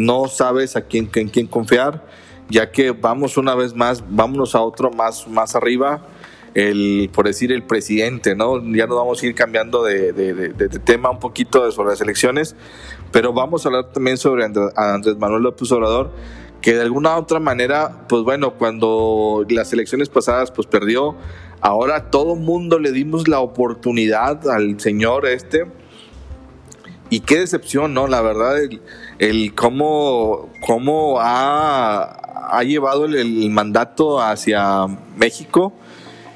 no 0.00 0.28
sabes 0.28 0.76
a 0.76 0.82
quién, 0.82 1.10
en 1.14 1.28
quién 1.28 1.46
confiar, 1.46 2.04
ya 2.48 2.72
que 2.72 2.90
vamos 2.90 3.36
una 3.36 3.54
vez 3.54 3.74
más, 3.74 4.02
vámonos 4.08 4.54
a 4.54 4.60
otro 4.62 4.90
más, 4.90 5.28
más 5.28 5.54
arriba, 5.54 6.06
el, 6.54 7.10
por 7.12 7.26
decir 7.26 7.52
el 7.52 7.62
presidente, 7.62 8.34
¿no? 8.34 8.60
Ya 8.74 8.86
nos 8.86 8.96
vamos 8.96 9.22
a 9.22 9.26
ir 9.26 9.34
cambiando 9.34 9.84
de, 9.84 10.12
de, 10.12 10.68
tema 10.80 11.10
un 11.10 11.20
poquito 11.20 11.70
sobre 11.70 11.90
las 11.90 12.00
elecciones, 12.00 12.56
pero 13.12 13.32
vamos 13.32 13.64
a 13.64 13.68
hablar 13.68 13.92
también 13.92 14.16
sobre 14.16 14.44
Andrés 14.44 15.16
Manuel 15.18 15.42
López 15.42 15.70
Obrador, 15.70 16.10
que 16.60 16.74
de 16.74 16.82
alguna 16.82 17.16
otra 17.16 17.38
manera, 17.38 18.06
pues 18.08 18.22
bueno, 18.22 18.54
cuando 18.54 19.44
las 19.48 19.72
elecciones 19.72 20.08
pasadas 20.08 20.50
pues 20.50 20.66
perdió, 20.66 21.16
ahora 21.60 22.10
todo 22.10 22.34
mundo 22.34 22.78
le 22.78 22.92
dimos 22.92 23.28
la 23.28 23.40
oportunidad 23.40 24.48
al 24.48 24.80
señor 24.80 25.26
este, 25.26 25.66
y 27.10 27.20
qué 27.20 27.40
decepción, 27.40 27.92
¿no? 27.92 28.06
La 28.06 28.20
verdad, 28.22 28.56
el 29.20 29.54
cómo, 29.54 30.48
cómo 30.66 31.20
ha, 31.20 32.56
ha 32.56 32.62
llevado 32.64 33.04
el, 33.04 33.50
mandato 33.50 34.18
hacia 34.20 34.86
México. 35.16 35.74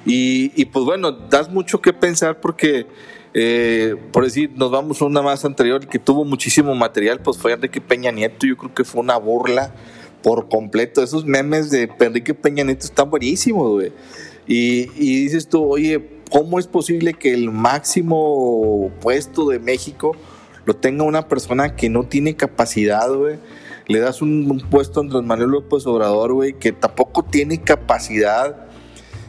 Y, 0.06 0.66
pues 0.66 0.84
bueno, 0.84 1.10
das 1.10 1.50
mucho 1.50 1.80
que 1.80 1.94
pensar 1.94 2.40
porque, 2.40 2.86
eh, 3.32 3.96
por 4.12 4.24
decir, 4.24 4.50
nos 4.54 4.70
vamos 4.70 5.00
a 5.00 5.06
una 5.06 5.22
más 5.22 5.46
anterior 5.46 5.86
que 5.86 5.98
tuvo 5.98 6.26
muchísimo 6.26 6.74
material, 6.74 7.20
pues 7.20 7.38
fue 7.38 7.52
Enrique 7.52 7.80
Peña 7.80 8.10
Nieto. 8.10 8.46
Yo 8.46 8.58
creo 8.58 8.74
que 8.74 8.84
fue 8.84 9.00
una 9.00 9.16
burla 9.16 9.74
por 10.22 10.50
completo. 10.50 11.02
Esos 11.02 11.24
memes 11.24 11.70
de 11.70 11.90
Enrique 11.98 12.34
Peña 12.34 12.64
Nieto 12.64 12.84
están 12.84 13.08
buenísimos, 13.08 13.70
güey. 13.70 13.92
Y, 14.46 14.90
y 14.94 15.22
dices 15.22 15.48
tú, 15.48 15.64
oye, 15.64 16.20
¿cómo 16.30 16.58
es 16.58 16.66
posible 16.66 17.14
que 17.14 17.32
el 17.32 17.50
máximo 17.50 18.90
puesto 19.00 19.48
de 19.48 19.58
México 19.58 20.14
lo 20.66 20.74
tenga 20.74 21.04
una 21.04 21.28
persona 21.28 21.76
que 21.76 21.88
no 21.88 22.04
tiene 22.04 22.36
capacidad, 22.36 23.12
güey. 23.12 23.36
Le 23.86 24.00
das 24.00 24.22
un, 24.22 24.62
puesto 24.70 25.00
a 25.00 25.02
Andrés 25.02 25.22
Manuel 25.22 25.50
López 25.50 25.86
Obrador, 25.86 26.32
güey, 26.32 26.54
que 26.54 26.72
tampoco 26.72 27.22
tiene 27.22 27.60
capacidad. 27.60 28.66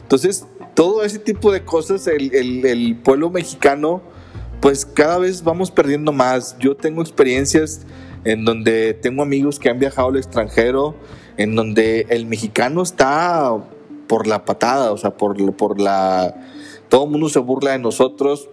Entonces, 0.02 0.46
todo 0.74 1.04
ese 1.04 1.18
tipo 1.18 1.52
de 1.52 1.64
cosas, 1.64 2.06
el, 2.06 2.32
el, 2.64 2.96
pueblo 2.96 3.30
mexicano, 3.30 4.02
pues 4.60 4.86
cada 4.86 5.18
vez 5.18 5.44
vamos 5.44 5.70
perdiendo 5.70 6.12
más. 6.12 6.56
Yo 6.58 6.74
tengo 6.76 7.02
experiencias 7.02 7.86
en 8.24 8.44
donde 8.44 8.94
tengo 8.94 9.22
amigos 9.22 9.58
que 9.58 9.68
han 9.68 9.78
viajado 9.78 10.08
al 10.08 10.16
extranjero, 10.16 10.94
en 11.36 11.54
donde 11.54 12.06
el 12.08 12.26
mexicano 12.26 12.82
está 12.82 13.56
por 14.06 14.26
la 14.26 14.44
patada, 14.44 14.92
o 14.92 14.96
sea, 14.96 15.16
por, 15.16 15.54
por 15.56 15.80
la... 15.80 16.34
Todo 16.88 17.04
el 17.04 17.10
mundo 17.10 17.28
se 17.28 17.40
burla 17.40 17.72
de 17.72 17.78
nosotros. 17.78 18.48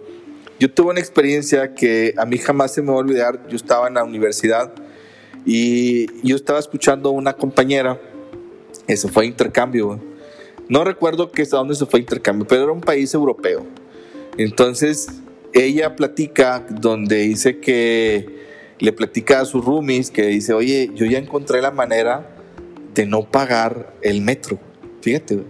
Yo 0.60 0.72
tuve 0.72 0.90
una 0.90 1.00
experiencia 1.00 1.74
que 1.74 2.14
a 2.16 2.24
mí 2.24 2.38
jamás 2.38 2.72
se 2.72 2.82
me 2.82 2.88
va 2.88 2.94
a 2.94 2.98
olvidar. 2.98 3.48
Yo 3.48 3.56
estaba 3.56 3.88
en 3.88 3.94
la 3.94 4.04
universidad 4.04 4.72
y 5.44 6.06
yo 6.26 6.36
estaba 6.36 6.58
escuchando 6.58 7.08
a 7.08 7.12
una 7.12 7.32
compañera 7.32 8.00
que 8.86 8.96
se 8.96 9.08
fue 9.08 9.26
intercambio. 9.26 10.00
No 10.68 10.84
recuerdo 10.84 11.30
que 11.32 11.42
a 11.42 11.46
dónde 11.46 11.74
se 11.74 11.86
fue 11.86 12.00
intercambio, 12.00 12.46
pero 12.46 12.64
era 12.64 12.72
un 12.72 12.80
país 12.80 13.12
europeo. 13.14 13.66
Entonces 14.38 15.08
ella 15.52 15.96
platica 15.96 16.64
donde 16.68 17.18
dice 17.18 17.58
que 17.58 18.44
le 18.78 18.92
platica 18.92 19.40
a 19.40 19.44
sus 19.44 19.64
roomies 19.64 20.10
que 20.10 20.26
dice, 20.26 20.52
oye, 20.52 20.90
yo 20.94 21.06
ya 21.06 21.18
encontré 21.18 21.62
la 21.62 21.70
manera 21.70 22.36
de 22.94 23.06
no 23.06 23.22
pagar 23.22 23.94
el 24.02 24.20
metro. 24.20 24.58
Fíjate, 25.00 25.42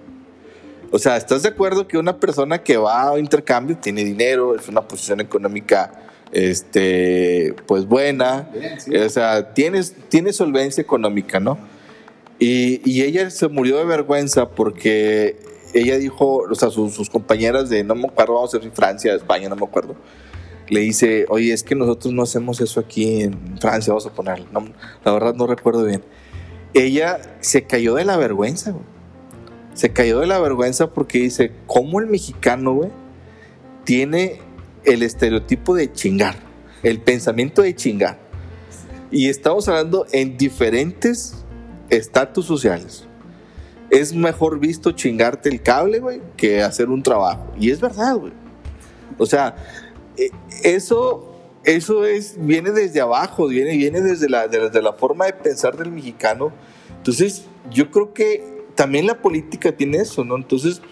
O 0.95 0.99
sea, 1.01 1.17
¿estás 1.17 1.43
de 1.43 1.49
acuerdo 1.49 1.89
que 1.89 1.99
una 1.99 2.21
persona 2.21 2.63
que 2.63 2.77
va 2.77 3.11
a 3.11 3.19
intercambio 3.19 3.77
tiene 3.77 4.05
dinero, 4.05 4.55
es 4.55 4.69
una 4.69 4.81
posición 4.81 5.21
económica 5.21 5.91
este, 6.31 7.53
pues 7.67 7.85
buena, 7.85 8.49
o 9.05 9.09
sea, 9.09 9.55
tienes, 9.55 9.93
tiene 10.09 10.33
solvencia 10.33 10.83
económica, 10.83 11.41
¿no? 11.41 11.59
Y, 12.39 12.81
y, 12.89 13.03
ella 13.03 13.29
se 13.31 13.49
murió 13.49 13.79
de 13.79 13.85
vergüenza 13.87 14.51
porque 14.51 15.37
ella 15.73 15.99
dijo, 15.99 16.45
o 16.49 16.55
sea, 16.55 16.71
sus, 16.71 16.95
sus 16.95 17.11
compañeras 17.11 17.69
de, 17.69 17.83
no 17.83 17.97
me 17.97 18.07
acuerdo, 18.07 18.35
vamos 18.35 18.55
a 18.55 18.61
ser 18.61 18.71
Francia, 18.71 19.15
España, 19.15 19.49
no 19.49 19.57
me 19.57 19.65
acuerdo, 19.65 19.97
le 20.69 20.79
dice, 20.79 21.27
oye, 21.29 21.53
es 21.53 21.65
que 21.65 21.75
nosotros 21.75 22.15
no 22.15 22.23
hacemos 22.23 22.61
eso 22.61 22.79
aquí 22.79 23.23
en 23.23 23.59
Francia, 23.59 23.93
vamos 23.93 24.07
a 24.07 24.13
ponerlo. 24.13 24.47
la 25.05 25.13
verdad 25.13 25.35
no 25.35 25.49
recuerdo 25.49 25.85
bien. 25.85 26.05
Ella 26.73 27.19
se 27.41 27.65
cayó 27.65 27.97
de 27.97 28.05
la 28.05 28.17
vergüenza, 28.17 28.71
güey. 28.71 28.94
Se 29.75 29.93
cayó 29.93 30.21
de 30.21 30.27
la 30.27 30.39
vergüenza 30.39 30.93
porque 30.93 31.19
dice, 31.19 31.53
¿cómo 31.67 32.01
el 32.01 32.07
mexicano, 32.07 32.75
güey, 32.75 32.91
tiene 33.85 34.41
el 34.85 35.03
estereotipo 35.03 35.75
de 35.75 35.93
chingar, 35.93 36.37
el 36.83 37.01
pensamiento 37.01 37.63
de 37.63 37.75
chingar? 37.75 38.19
Y 39.11 39.29
estamos 39.29 39.69
hablando 39.69 40.07
en 40.13 40.37
diferentes 40.37 41.45
estatus 41.91 42.47
sociales. 42.47 43.05
Es 43.91 44.15
mejor 44.15 44.59
visto 44.59 44.93
chingarte 44.93 45.49
el 45.49 45.63
cable, 45.63 45.99
güey, 45.99 46.21
que 46.37 46.63
hacer 46.63 46.89
un 46.89 47.03
trabajo. 47.03 47.53
Y 47.59 47.71
es 47.71 47.81
verdad, 47.81 48.17
güey. 48.17 48.33
O 49.19 49.27
sea, 49.27 49.57
eh, 50.17 50.31
eso, 50.63 51.33
eso 51.65 52.05
es, 52.05 52.37
viene 52.39 52.71
desde 52.71 53.01
abajo, 53.01 53.49
viene, 53.49 53.77
viene 53.77 54.01
desde, 54.01 54.29
la, 54.29 54.49
desde 54.49 54.83
la 54.83 54.93
forma 54.95 55.27
de 55.27 55.33
pensar 55.33 55.77
del 55.77 55.91
mexicano. 55.91 56.53
Entonces, 56.97 57.45
yo 57.71 57.91
creo 57.91 58.13
que 58.13 58.54
también 58.75 59.07
la 59.07 59.21
política 59.21 59.73
tiene 59.73 59.99
eso, 59.99 60.25
¿no? 60.25 60.37
Entonces, 60.37 60.83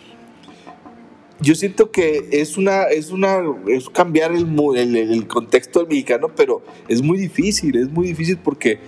yo 1.40 1.54
siento 1.54 1.90
que 1.90 2.28
es 2.30 2.56
una, 2.56 2.84
es 2.84 3.10
una, 3.10 3.40
es 3.66 3.88
cambiar 3.90 4.32
el, 4.32 4.46
el, 4.76 4.96
el, 4.96 5.26
contexto 5.26 5.80
del 5.80 5.88
mexicano, 5.88 6.28
pero 6.34 6.62
es 6.88 7.02
muy 7.02 7.18
difícil, 7.18 7.76
es 7.76 7.90
muy 7.90 8.08
difícil 8.08 8.38
porque 8.38 8.78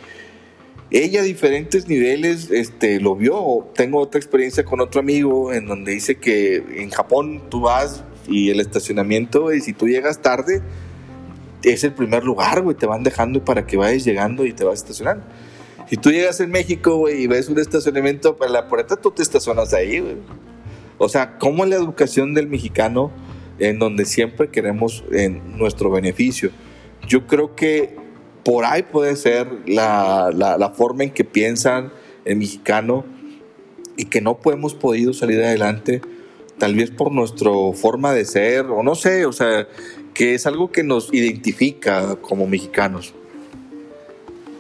ella 0.90 1.22
a 1.22 1.24
diferentes 1.24 1.88
niveles 1.88 2.50
este, 2.50 3.00
lo 3.00 3.16
vio. 3.16 3.68
Tengo 3.74 3.98
otra 3.98 4.20
experiencia 4.20 4.64
con 4.64 4.80
otro 4.80 5.00
amigo 5.00 5.52
en 5.52 5.66
donde 5.66 5.92
dice 5.92 6.16
que 6.16 6.56
en 6.76 6.90
Japón 6.90 7.42
tú 7.50 7.62
vas 7.62 8.04
y 8.28 8.50
el 8.50 8.60
estacionamiento, 8.60 9.52
y 9.52 9.60
si 9.60 9.72
tú 9.72 9.88
llegas 9.88 10.22
tarde, 10.22 10.62
es 11.62 11.84
el 11.84 11.92
primer 11.92 12.24
lugar, 12.24 12.62
güey, 12.62 12.76
te 12.76 12.86
van 12.86 13.02
dejando 13.02 13.44
para 13.44 13.66
que 13.66 13.76
vayas 13.76 14.04
llegando 14.04 14.46
y 14.46 14.52
te 14.52 14.64
vas 14.64 14.78
estacionando. 14.78 15.24
Si 15.88 15.96
tú 15.96 16.10
llegas 16.10 16.40
en 16.40 16.50
México, 16.50 16.96
güey, 16.96 17.22
y 17.22 17.26
ves 17.26 17.48
un 17.48 17.58
estacionamiento 17.58 18.36
para 18.36 18.50
la 18.50 18.68
puerta, 18.68 18.96
tú 18.96 19.10
te 19.10 19.22
estacionas 19.22 19.74
ahí, 19.74 20.00
güey. 20.00 20.16
O 20.98 21.08
sea, 21.08 21.38
como 21.38 21.64
la 21.66 21.76
educación 21.76 22.34
del 22.34 22.46
mexicano, 22.46 23.10
en 23.58 23.78
donde 23.78 24.04
siempre 24.04 24.48
queremos 24.48 25.04
en 25.12 25.58
nuestro 25.58 25.90
beneficio. 25.90 26.50
Yo 27.06 27.26
creo 27.26 27.54
que 27.54 27.96
por 28.44 28.64
ahí 28.64 28.82
puede 28.82 29.16
ser 29.16 29.48
la, 29.66 30.30
la, 30.34 30.58
la 30.58 30.70
forma 30.70 31.04
en 31.04 31.10
que 31.10 31.24
piensan 31.24 31.92
el 32.24 32.36
mexicano 32.36 33.04
y 33.96 34.06
que 34.06 34.20
no 34.20 34.38
hemos 34.46 34.74
podido 34.74 35.12
salir 35.12 35.42
adelante 35.42 36.00
tal 36.58 36.74
vez 36.74 36.90
por 36.90 37.12
nuestra 37.12 37.50
forma 37.74 38.12
de 38.12 38.24
ser, 38.24 38.66
o 38.66 38.82
no 38.82 38.94
sé, 38.94 39.26
o 39.26 39.32
sea, 39.32 39.66
que 40.12 40.34
es 40.34 40.46
algo 40.46 40.70
que 40.70 40.82
nos 40.82 41.12
identifica 41.12 42.16
como 42.16 42.46
mexicanos. 42.46 43.14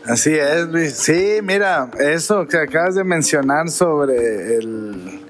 Así 0.06 0.34
es, 0.34 0.68
Luis. 0.68 0.92
Sí, 0.92 1.38
mira, 1.42 1.90
eso 1.98 2.46
que 2.46 2.58
acabas 2.58 2.94
de 2.94 3.04
mencionar 3.04 3.70
sobre 3.70 4.56
el, 4.56 5.24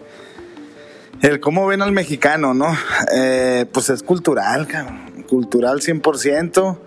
el 1.23 1.39
cómo 1.39 1.69
ven 1.69 1.81
al 1.81 1.93
mexicano, 1.93 2.55
¿no? 2.55 2.77
Eh, 3.15 3.67
pues 3.73 3.89
es 3.91 4.03
cultural, 4.03 4.67
cabrón. 4.67 5.25
Cultural 5.29 5.81
100%. 5.81 6.79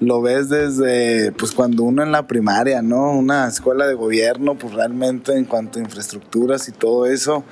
Lo 0.00 0.20
ves 0.22 0.48
desde, 0.48 1.30
pues 1.32 1.52
cuando 1.52 1.84
uno 1.84 2.02
en 2.02 2.10
la 2.10 2.26
primaria, 2.26 2.82
¿no? 2.82 3.12
Una 3.12 3.46
escuela 3.46 3.86
de 3.86 3.94
gobierno, 3.94 4.56
pues 4.56 4.74
realmente 4.74 5.32
en 5.36 5.44
cuanto 5.44 5.78
a 5.78 5.82
infraestructuras 5.82 6.68
y 6.68 6.72
todo 6.72 7.06
eso, 7.06 7.44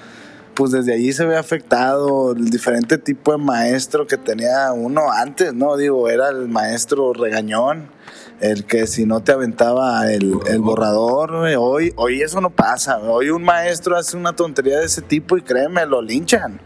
pues 0.55 0.73
desde 0.73 0.93
allí 0.93 1.13
se 1.13 1.25
ve 1.25 1.37
afectado 1.37 2.33
el 2.33 2.51
diferente 2.51 2.99
tipo 2.99 3.31
de 3.31 3.39
maestro 3.39 4.09
que 4.09 4.17
tenía 4.17 4.73
uno 4.73 5.13
antes, 5.13 5.55
¿no? 5.55 5.77
Digo, 5.77 6.09
era 6.09 6.31
el 6.31 6.49
maestro 6.49 7.13
regañón, 7.13 7.94
el 8.41 8.65
que 8.65 8.87
si 8.87 9.07
no 9.07 9.23
te 9.23 9.33
aventaba 9.33 10.11
el, 10.13 10.35
borrador, 10.59 11.33
hoy, 11.59 11.93
hoy 11.97 12.23
eso 12.23 12.41
no 12.41 12.51
pasa, 12.51 12.99
hoy 12.99 13.31
un 13.31 13.43
maestro 13.43 13.97
hace 13.97 14.17
una 14.17 14.35
tontería 14.35 14.79
de 14.81 14.87
ese 14.87 15.03
tipo 15.03 15.37
y 15.37 15.43
créeme, 15.43 15.87
lo 15.87 16.03
linchan. 16.03 16.61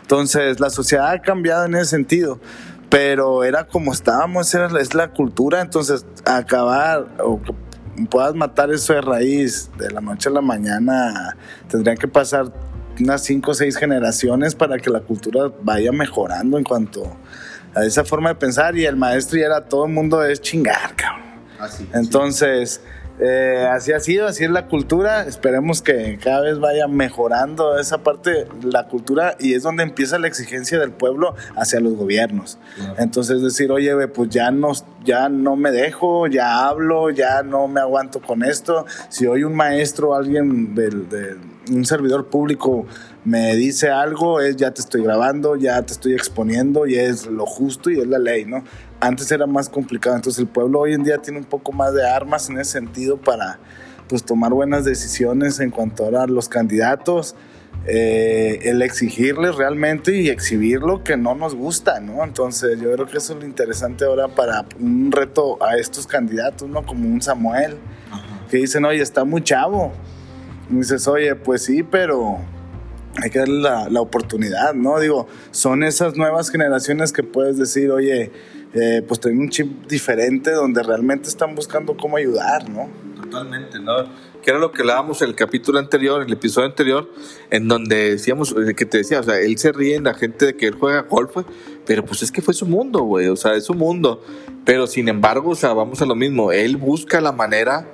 Entonces, 0.00 0.60
la 0.60 0.70
sociedad 0.70 1.10
ha 1.10 1.22
cambiado 1.22 1.64
en 1.64 1.74
ese 1.74 1.86
sentido, 1.86 2.38
pero 2.90 3.42
era 3.42 3.66
como 3.66 3.92
estábamos, 3.92 4.52
era, 4.54 4.68
es 4.78 4.94
la 4.94 5.10
cultura, 5.12 5.60
entonces 5.60 6.04
acabar 6.24 7.06
o 7.20 7.40
puedas 8.10 8.34
matar 8.34 8.70
eso 8.70 8.92
de 8.92 9.00
raíz 9.00 9.70
de 9.78 9.90
la 9.90 10.00
noche 10.00 10.28
a 10.28 10.32
la 10.32 10.40
mañana, 10.40 11.36
tendrían 11.68 11.96
que 11.96 12.08
pasar 12.08 12.52
unas 13.00 13.22
cinco 13.22 13.52
o 13.52 13.54
seis 13.54 13.76
generaciones 13.76 14.54
para 14.54 14.78
que 14.78 14.90
la 14.90 15.00
cultura 15.00 15.50
vaya 15.62 15.90
mejorando 15.90 16.58
en 16.58 16.64
cuanto 16.64 17.16
a 17.74 17.84
esa 17.84 18.04
forma 18.04 18.28
de 18.30 18.34
pensar 18.36 18.76
y 18.76 18.84
el 18.84 18.96
maestro 18.96 19.38
ya 19.38 19.46
era 19.46 19.64
todo 19.64 19.86
el 19.86 19.92
mundo 19.92 20.22
es 20.24 20.40
chingar, 20.40 20.94
cabrón. 20.94 21.13
Así, 21.64 21.88
Entonces, 21.92 22.80
eh, 23.20 23.68
así 23.70 23.92
ha 23.92 24.00
sido, 24.00 24.26
así 24.26 24.44
es 24.44 24.50
la 24.50 24.66
cultura. 24.66 25.24
Esperemos 25.24 25.82
que 25.82 26.18
cada 26.22 26.40
vez 26.40 26.58
vaya 26.58 26.88
mejorando 26.88 27.78
esa 27.78 27.98
parte, 27.98 28.48
la 28.62 28.88
cultura, 28.88 29.36
y 29.38 29.54
es 29.54 29.62
donde 29.62 29.84
empieza 29.84 30.18
la 30.18 30.26
exigencia 30.26 30.78
del 30.80 30.90
pueblo 30.90 31.34
hacia 31.56 31.80
los 31.80 31.94
gobiernos. 31.94 32.58
Entonces, 32.98 33.42
decir, 33.42 33.70
oye, 33.70 34.08
pues 34.08 34.30
ya 34.30 34.50
no, 34.50 34.72
ya 35.04 35.28
no 35.28 35.54
me 35.54 35.70
dejo, 35.70 36.26
ya 36.26 36.66
hablo, 36.66 37.10
ya 37.10 37.42
no 37.42 37.68
me 37.68 37.80
aguanto 37.80 38.20
con 38.20 38.42
esto. 38.42 38.84
Si 39.08 39.26
hoy 39.26 39.44
un 39.44 39.54
maestro, 39.54 40.14
alguien 40.14 40.74
del, 40.74 41.06
un 41.70 41.84
servidor 41.84 42.26
público 42.26 42.86
me 43.24 43.56
dice 43.56 43.90
algo, 43.90 44.40
es 44.40 44.56
ya 44.56 44.70
te 44.72 44.82
estoy 44.82 45.02
grabando, 45.02 45.56
ya 45.56 45.80
te 45.82 45.94
estoy 45.94 46.12
exponiendo 46.12 46.86
y 46.86 46.96
es 46.96 47.26
lo 47.26 47.46
justo 47.46 47.90
y 47.90 47.98
es 47.98 48.06
la 48.06 48.18
ley, 48.18 48.44
¿no? 48.44 48.64
Antes 49.00 49.30
era 49.32 49.46
más 49.46 49.68
complicado, 49.68 50.16
entonces 50.16 50.40
el 50.40 50.46
pueblo 50.46 50.80
hoy 50.80 50.92
en 50.92 51.04
día 51.04 51.18
tiene 51.18 51.38
un 51.38 51.44
poco 51.44 51.72
más 51.72 51.94
de 51.94 52.06
armas 52.06 52.50
en 52.50 52.58
ese 52.58 52.72
sentido 52.72 53.16
para 53.16 53.58
pues 54.08 54.22
tomar 54.24 54.52
buenas 54.52 54.84
decisiones 54.84 55.58
en 55.60 55.70
cuanto 55.70 56.06
a 56.06 56.26
los 56.26 56.50
candidatos, 56.50 57.34
eh, 57.86 58.60
el 58.64 58.82
exigirles 58.82 59.56
realmente 59.56 60.14
y 60.14 60.28
exhibir 60.28 60.80
lo 60.80 61.02
que 61.02 61.16
no 61.16 61.34
nos 61.34 61.54
gusta, 61.54 62.00
¿no? 62.00 62.22
Entonces 62.24 62.78
yo 62.80 62.92
creo 62.92 63.06
que 63.06 63.16
eso 63.16 63.32
es 63.32 63.40
lo 63.40 63.46
interesante 63.46 64.04
ahora 64.04 64.28
para 64.28 64.66
un 64.78 65.10
reto 65.10 65.62
a 65.62 65.76
estos 65.76 66.06
candidatos, 66.06 66.68
¿no? 66.68 66.84
Como 66.84 67.08
un 67.08 67.22
Samuel, 67.22 67.76
que 68.50 68.58
dicen, 68.58 68.84
oye, 68.84 69.02
está 69.02 69.24
muy 69.24 69.42
chavo. 69.42 69.92
Y 70.70 70.76
dices, 70.76 71.06
oye, 71.08 71.34
pues 71.34 71.62
sí, 71.62 71.82
pero 71.82 72.38
hay 73.22 73.30
que 73.30 73.38
darle 73.38 73.60
la, 73.60 73.88
la, 73.88 74.00
oportunidad, 74.00 74.74
¿no? 74.74 74.98
Digo, 74.98 75.28
son 75.50 75.82
esas 75.82 76.16
nuevas 76.16 76.50
generaciones 76.50 77.12
que 77.12 77.22
puedes 77.22 77.56
decir, 77.56 77.90
oye, 77.90 78.32
eh, 78.74 79.02
pues 79.06 79.20
tienen 79.20 79.40
un 79.40 79.50
chip 79.50 79.86
diferente 79.86 80.50
donde 80.50 80.82
realmente 80.82 81.28
están 81.28 81.54
buscando 81.54 81.96
cómo 81.96 82.16
ayudar, 82.16 82.68
¿no? 82.68 82.88
Totalmente, 83.22 83.78
¿no? 83.78 83.94
Que 84.42 84.50
era 84.50 84.58
lo 84.58 84.72
que 84.72 84.82
hablábamos 84.82 85.22
en 85.22 85.28
el 85.28 85.36
capítulo 85.36 85.78
anterior, 85.78 86.20
en 86.20 86.26
el 86.26 86.32
episodio 86.34 86.66
anterior, 86.66 87.08
en 87.50 87.68
donde 87.68 88.10
decíamos, 88.10 88.52
eh, 88.52 88.74
que 88.74 88.84
te 88.84 88.98
decía, 88.98 89.20
o 89.20 89.22
sea, 89.22 89.38
él 89.38 89.56
se 89.58 89.70
ríe 89.70 89.94
en 89.94 90.04
la 90.04 90.14
gente 90.14 90.46
de 90.46 90.56
que 90.56 90.66
él 90.66 90.74
juega 90.74 91.02
golf, 91.02 91.36
pero 91.86 92.04
pues 92.04 92.22
es 92.22 92.32
que 92.32 92.42
fue 92.42 92.52
su 92.52 92.66
mundo, 92.66 93.04
güey, 93.04 93.28
o 93.28 93.36
sea, 93.36 93.54
es 93.54 93.64
su 93.64 93.74
mundo. 93.74 94.24
Pero 94.64 94.88
sin 94.88 95.08
embargo, 95.08 95.50
o 95.50 95.54
sea, 95.54 95.72
vamos 95.72 96.02
a 96.02 96.06
lo 96.06 96.16
mismo, 96.16 96.50
él 96.50 96.76
busca 96.76 97.20
la 97.20 97.30
manera 97.30 97.88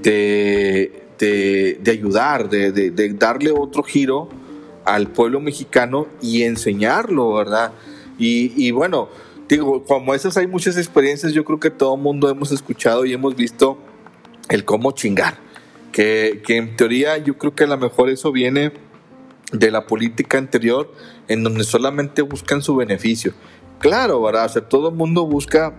de, 0.00 1.08
de, 1.18 1.78
de 1.82 1.90
ayudar, 1.90 2.48
de, 2.48 2.72
de, 2.72 2.90
de 2.90 3.12
darle 3.12 3.52
otro 3.52 3.82
giro 3.82 4.30
al 4.84 5.08
pueblo 5.08 5.40
mexicano 5.40 6.06
y 6.20 6.42
enseñarlo, 6.42 7.34
¿verdad? 7.34 7.72
Y, 8.18 8.52
y, 8.56 8.70
bueno, 8.70 9.08
digo, 9.48 9.84
como 9.84 10.14
esas 10.14 10.36
hay 10.36 10.46
muchas 10.46 10.76
experiencias, 10.76 11.32
yo 11.32 11.44
creo 11.44 11.60
que 11.60 11.70
todo 11.70 11.94
el 11.94 12.00
mundo 12.00 12.28
hemos 12.28 12.52
escuchado 12.52 13.04
y 13.04 13.12
hemos 13.12 13.36
visto 13.36 13.78
el 14.48 14.64
cómo 14.64 14.92
chingar. 14.92 15.38
Que, 15.92 16.42
que 16.46 16.56
en 16.56 16.76
teoría 16.76 17.18
yo 17.18 17.36
creo 17.36 17.54
que 17.54 17.64
a 17.64 17.66
lo 17.66 17.76
mejor 17.76 18.08
eso 18.08 18.32
viene 18.32 18.72
de 19.52 19.70
la 19.70 19.86
política 19.86 20.38
anterior, 20.38 20.90
en 21.28 21.42
donde 21.42 21.64
solamente 21.64 22.22
buscan 22.22 22.62
su 22.62 22.74
beneficio. 22.74 23.34
Claro, 23.78 24.22
¿verdad? 24.22 24.46
O 24.46 24.48
sea, 24.48 24.62
todo 24.62 24.88
el 24.88 24.94
mundo 24.94 25.26
busca, 25.26 25.74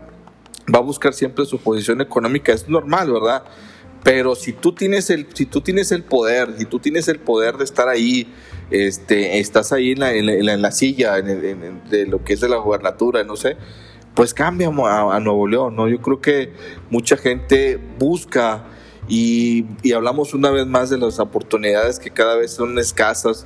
va 0.74 0.79
a 0.79 0.81
buscar 0.81 1.13
siempre 1.13 1.45
su 1.45 1.57
posición 1.60 2.01
económica, 2.01 2.53
es 2.53 2.69
normal, 2.69 3.12
¿verdad? 3.12 3.43
Pero 4.03 4.36
si 4.36 4.53
tú 4.53 4.74
tienes 4.74 5.10
el, 5.10 5.27
si 5.33 5.45
tú 5.45 5.62
tienes 5.62 5.91
el 5.91 6.03
poder, 6.03 6.55
si 6.57 6.65
tú 6.65 6.79
tienes 6.79 7.07
el 7.07 7.19
poder 7.19 7.57
de 7.57 7.63
estar 7.63 7.88
ahí, 7.88 8.27
este, 8.72 9.39
estás 9.39 9.72
ahí 9.72 9.91
en 9.91 10.00
la, 10.00 10.13
en 10.13 10.62
la, 10.62 10.72
silla 10.72 11.22
de 11.22 12.05
lo 12.08 12.24
que 12.24 12.34
es 12.34 12.41
de 12.41 12.50
la 12.50 12.58
gobernatura, 12.58 13.24
no 13.24 13.36
sé, 13.36 13.58
pues 14.13 14.34
cambia 14.34 14.67
a, 14.67 15.20
Nuevo 15.20 15.48
León, 15.48 15.75
¿no? 15.75 15.88
Yo 15.88 16.00
creo 16.01 16.22
que 16.22 16.53
mucha 16.89 17.17
gente 17.17 17.79
busca 17.98 18.65
y, 19.08 19.65
hablamos 19.93 20.34
una 20.34 20.51
vez 20.51 20.65
más 20.67 20.89
de 20.89 20.98
las 20.98 21.20
oportunidades 21.20 22.00
que 22.00 22.12
cada 22.12 22.36
vez 22.36 22.51
son 22.51 22.77
escasas, 22.77 23.46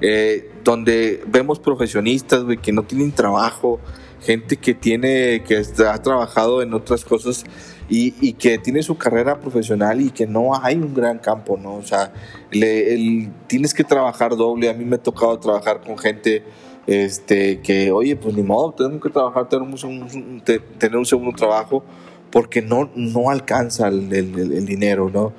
eh, 0.00 0.50
donde 0.64 1.22
vemos 1.26 1.58
profesionistas 1.58 2.44
que 2.62 2.72
no 2.72 2.82
tienen 2.82 3.12
trabajo, 3.12 3.80
gente 4.22 4.56
que 4.56 4.74
tiene, 4.74 5.44
que 5.44 5.62
ha 5.86 6.02
trabajado 6.02 6.62
en 6.62 6.74
otras 6.74 7.04
cosas 7.04 7.44
y, 7.88 8.32
que 8.34 8.58
tiene 8.58 8.82
su 8.82 8.96
carrera 8.98 9.40
profesional 9.40 10.00
y 10.00 10.10
que 10.10 10.26
no 10.26 10.54
hay 10.54 10.76
un 10.76 10.92
gran 10.94 11.18
campo, 11.18 11.56
¿no? 11.56 11.76
O 11.76 11.82
sea, 11.82 12.12
le, 12.50 13.30
tienes 13.46 13.72
que 13.72 13.84
trabajar 13.84 14.36
doble. 14.36 14.68
A 14.68 14.74
mí 14.74 14.84
me 14.84 14.96
ha 14.96 15.02
tocado 15.02 15.38
trabajar 15.38 15.80
con 15.80 15.96
gente 15.96 16.42
este, 16.86 17.60
que, 17.60 17.90
oye, 17.90 18.16
pues 18.16 18.34
ni 18.34 18.42
modo, 18.42 18.72
tenemos 18.72 19.02
que 19.02 19.08
trabajar, 19.08 19.48
tenemos 19.48 19.84
un, 19.84 20.42
tener 20.78 20.96
un 20.96 21.06
segundo 21.06 21.32
trabajo 21.36 21.82
porque 22.30 22.60
no, 22.60 22.90
no 22.94 23.30
alcanza 23.30 23.88
el, 23.88 24.12
el, 24.12 24.66
dinero, 24.66 25.10
¿no? 25.10 25.32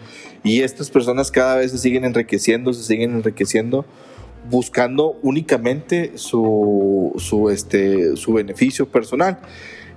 Y 0.44 0.62
estas 0.62 0.90
personas 0.90 1.30
cada 1.30 1.58
vez 1.58 1.72
se 1.72 1.78
siguen 1.78 2.04
enriqueciendo, 2.06 2.74
se 2.74 2.84
siguen 2.84 3.12
enriqueciendo 3.12 3.86
buscando 4.50 5.18
únicamente 5.22 6.14
su, 6.16 7.14
su, 7.18 7.50
este, 7.50 8.16
su 8.16 8.34
beneficio 8.34 8.88
personal. 8.88 9.40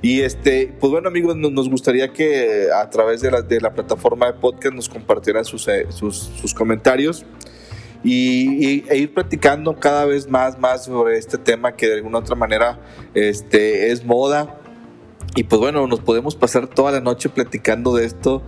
Y 0.02 0.22
este, 0.22 0.74
pues 0.80 0.90
bueno 0.90 1.08
amigos, 1.08 1.36
nos 1.36 1.68
gustaría 1.70 2.12
que 2.12 2.66
a 2.74 2.90
través 2.90 3.20
de 3.20 3.30
la, 3.30 3.40
de 3.40 3.60
la 3.60 3.72
plataforma 3.72 4.26
de 4.26 4.32
podcast 4.32 4.74
nos 4.74 4.88
compartieran 4.88 5.44
sus, 5.44 5.68
eh, 5.68 5.86
sus, 5.90 6.16
sus 6.18 6.52
comentarios 6.52 7.24
y, 8.02 8.84
e 8.90 8.96
ir 8.96 9.14
platicando 9.14 9.78
cada 9.78 10.04
vez 10.04 10.28
más, 10.28 10.58
más 10.58 10.86
sobre 10.86 11.18
este 11.18 11.38
tema 11.38 11.76
que 11.76 11.86
de 11.86 11.94
alguna 11.94 12.18
otra 12.18 12.34
manera 12.34 12.80
este, 13.14 13.92
es 13.92 14.04
moda. 14.04 14.58
Y 15.36 15.44
pues 15.44 15.60
bueno, 15.60 15.86
nos 15.86 16.00
podemos 16.00 16.34
pasar 16.34 16.66
toda 16.66 16.90
la 16.90 17.00
noche 17.00 17.28
platicando 17.28 17.94
de 17.94 18.04
esto, 18.04 18.42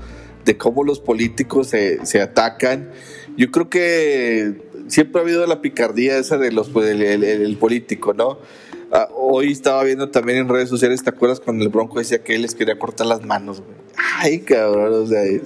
de 0.45 0.59
cómo 0.59 0.83
los 0.83 0.99
políticos 0.99 1.69
se, 1.69 2.05
se 2.05 2.21
atacan. 2.21 2.91
Yo 3.37 3.53
creo 3.53 3.71
que 3.71 4.61
siempre 4.89 5.21
ha 5.21 5.25
habido 5.25 5.47
la 5.47 5.61
picardía 5.61 6.19
esa 6.19 6.37
de 6.37 6.51
los, 6.51 6.69
pues, 6.69 6.89
el 6.89 7.57
político, 7.59 8.13
¿no? 8.13 8.39
Ah, 8.97 9.09
hoy 9.13 9.51
estaba 9.51 9.83
viendo 9.83 10.09
también 10.09 10.39
en 10.39 10.49
redes 10.49 10.69
sociales, 10.69 11.03
¿te 11.03 11.11
acuerdas 11.11 11.41
cuando 11.41 11.65
el 11.65 11.69
Bronco 11.69 11.99
decía 11.99 12.23
que 12.23 12.37
él 12.37 12.43
les 12.43 12.55
quería 12.55 12.79
cortar 12.79 13.09
las 13.09 13.27
manos, 13.27 13.61
güey? 13.61 13.75
Ay, 14.21 14.39
cabrón, 14.39 14.95
o 14.95 15.05
sea. 15.05 15.25
Eh, 15.25 15.43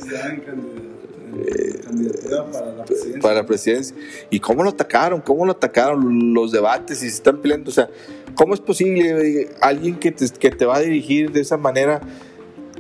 para 2.53 2.73
la 2.73 2.85
presidencia. 2.85 3.21
Para 3.23 3.35
la 3.37 3.47
presidencia. 3.47 3.97
¿Y 4.29 4.39
cómo 4.41 4.63
lo 4.63 4.69
atacaron? 4.69 5.23
¿Cómo 5.23 5.47
lo 5.47 5.53
atacaron 5.53 6.35
los 6.35 6.53
debates? 6.53 6.99
Y 6.99 7.09
se 7.09 7.17
están 7.17 7.39
peleando. 7.39 7.71
O 7.71 7.73
sea, 7.73 7.89
¿cómo 8.35 8.53
es 8.53 8.61
posible 8.61 9.49
alguien 9.63 9.99
que 9.99 10.13
te, 10.13 10.29
que 10.29 10.51
te 10.51 10.67
va 10.67 10.77
a 10.77 10.81
dirigir 10.81 11.33
de 11.33 11.41
esa 11.41 11.57
manera 11.57 12.03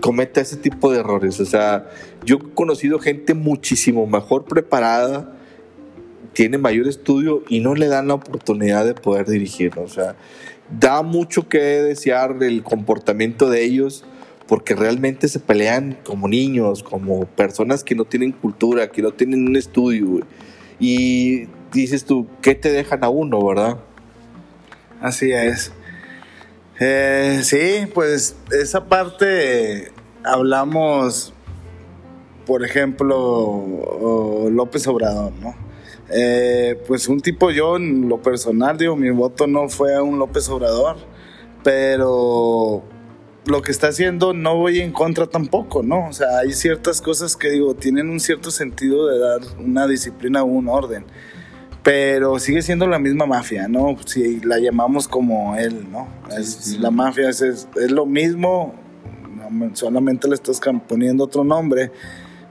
cometa 0.02 0.42
ese 0.42 0.59
tipo 0.59 0.92
de 0.92 0.98
errores? 0.98 1.40
O 1.40 1.46
sea, 1.46 1.88
yo 2.26 2.37
he 2.37 2.54
conocido 2.54 2.98
gente 2.98 3.33
muchísimo 3.33 4.07
mejor 4.07 4.44
preparada 4.44 5.35
tiene 6.38 6.57
mayor 6.57 6.87
estudio 6.87 7.42
y 7.48 7.59
no 7.59 7.74
le 7.74 7.88
dan 7.88 8.07
la 8.07 8.14
oportunidad 8.14 8.85
de 8.85 8.94
poder 8.94 9.26
dirigirlo. 9.26 9.83
O 9.83 9.88
sea, 9.88 10.14
da 10.70 11.02
mucho 11.02 11.48
que 11.48 11.59
desear 11.59 12.37
el 12.42 12.62
comportamiento 12.62 13.48
de 13.48 13.64
ellos 13.64 14.04
porque 14.46 14.74
realmente 14.74 15.28
se 15.28 15.40
pelean 15.40 15.98
como 16.04 16.26
niños, 16.26 16.83
como 16.83 17.26
personas 17.26 17.85
que 17.85 17.94
no 17.94 18.07
tienen 18.07 18.33
cultura, 18.33 18.90
que 18.90 19.02
no 19.02 19.12
tienen 19.12 19.46
un 19.46 19.57
estudio. 19.57 20.20
Y 20.81 21.46
dices 21.70 22.04
tú, 22.04 22.26
¿qué 22.40 22.54
te 22.54 22.72
dejan 22.72 23.04
a 23.04 23.11
uno, 23.11 23.44
verdad? 23.44 23.78
Así 25.02 25.33
es. 25.33 25.70
Eh, 26.81 27.40
sí, 27.42 27.90
pues 27.92 28.37
esa 28.50 28.87
parte 28.87 29.92
hablamos, 30.24 31.35
por 32.46 32.64
ejemplo, 32.64 34.48
López 34.50 34.87
Obrador, 34.87 35.33
¿no? 35.42 35.67
Eh, 36.10 36.82
pues 36.86 37.08
un 37.08 37.20
tipo 37.20 37.50
yo, 37.50 37.76
en 37.76 38.08
lo 38.08 38.22
personal, 38.22 38.78
digo, 38.78 38.96
mi 38.96 39.10
voto 39.10 39.46
no 39.46 39.68
fue 39.68 39.94
a 39.94 40.02
un 40.02 40.18
López 40.18 40.48
Obrador, 40.48 40.96
pero 41.62 42.82
lo 43.44 43.62
que 43.62 43.72
está 43.72 43.88
haciendo 43.88 44.32
no 44.32 44.56
voy 44.56 44.80
en 44.80 44.92
contra 44.92 45.26
tampoco, 45.26 45.82
¿no? 45.82 46.08
O 46.08 46.12
sea, 46.12 46.38
hay 46.38 46.52
ciertas 46.52 47.00
cosas 47.02 47.36
que 47.36 47.50
digo, 47.50 47.74
tienen 47.74 48.08
un 48.08 48.20
cierto 48.20 48.50
sentido 48.50 49.06
de 49.06 49.18
dar 49.18 49.40
una 49.58 49.86
disciplina 49.86 50.42
o 50.42 50.46
un 50.46 50.68
orden, 50.68 51.04
pero 51.82 52.38
sigue 52.38 52.62
siendo 52.62 52.86
la 52.86 52.98
misma 52.98 53.26
mafia, 53.26 53.68
¿no? 53.68 53.96
Si 54.06 54.40
la 54.40 54.58
llamamos 54.58 55.08
como 55.08 55.56
él, 55.56 55.90
¿no? 55.90 56.08
Es, 56.36 56.78
La 56.78 56.90
mafia 56.90 57.28
es, 57.28 57.42
es, 57.42 57.68
es 57.76 57.90
lo 57.90 58.06
mismo, 58.06 58.74
solamente 59.74 60.28
le 60.28 60.34
estás 60.34 60.60
poniendo 60.86 61.24
otro 61.24 61.44
nombre 61.44 61.90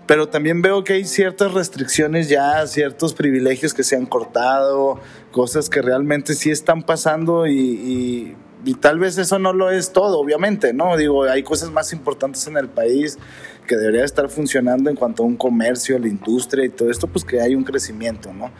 pero 0.07 0.29
también 0.29 0.61
veo 0.61 0.85
que 0.85 0.93
hay 0.93 1.05
ciertas 1.05 1.53
restricciones 1.53 2.29
ya, 2.29 2.65
ciertos 2.65 3.13
privilegios 3.13 3.73
que 3.73 3.83
se 3.83 3.97
han 3.97 4.05
cortado, 4.05 4.99
cosas 5.31 5.69
que 5.69 5.81
realmente 5.81 6.33
sí 6.33 6.49
están 6.49 6.81
pasando 6.81 7.45
y, 7.45 8.35
tal 8.79 8.99
vez 8.99 9.17
eso 9.17 9.37
no 9.37 9.53
lo 9.53 9.69
es 9.69 9.91
todo, 9.91 10.17
obviamente, 10.19 10.73
¿no? 10.73 10.95
Digo, 10.97 11.23
hay 11.25 11.43
cosas 11.43 11.71
más 11.71 11.91
importantes 11.91 12.47
en 12.47 12.57
el 12.57 12.69
país 12.69 13.17
que 13.67 13.75
debería 13.75 14.05
estar 14.05 14.29
funcionando 14.29 14.89
en 14.89 14.95
cuanto 14.95 15.23
a 15.23 15.25
un 15.25 15.35
comercio, 15.35 15.99
la 15.99 16.07
industria 16.07 16.65
y 16.65 16.69
todo 16.69 16.89
esto, 16.89 17.07
pues 17.07 17.25
que 17.25 17.41
hay 17.41 17.53
un 17.53 17.65
crecimiento, 17.65 18.33
¿no? 18.33 18.51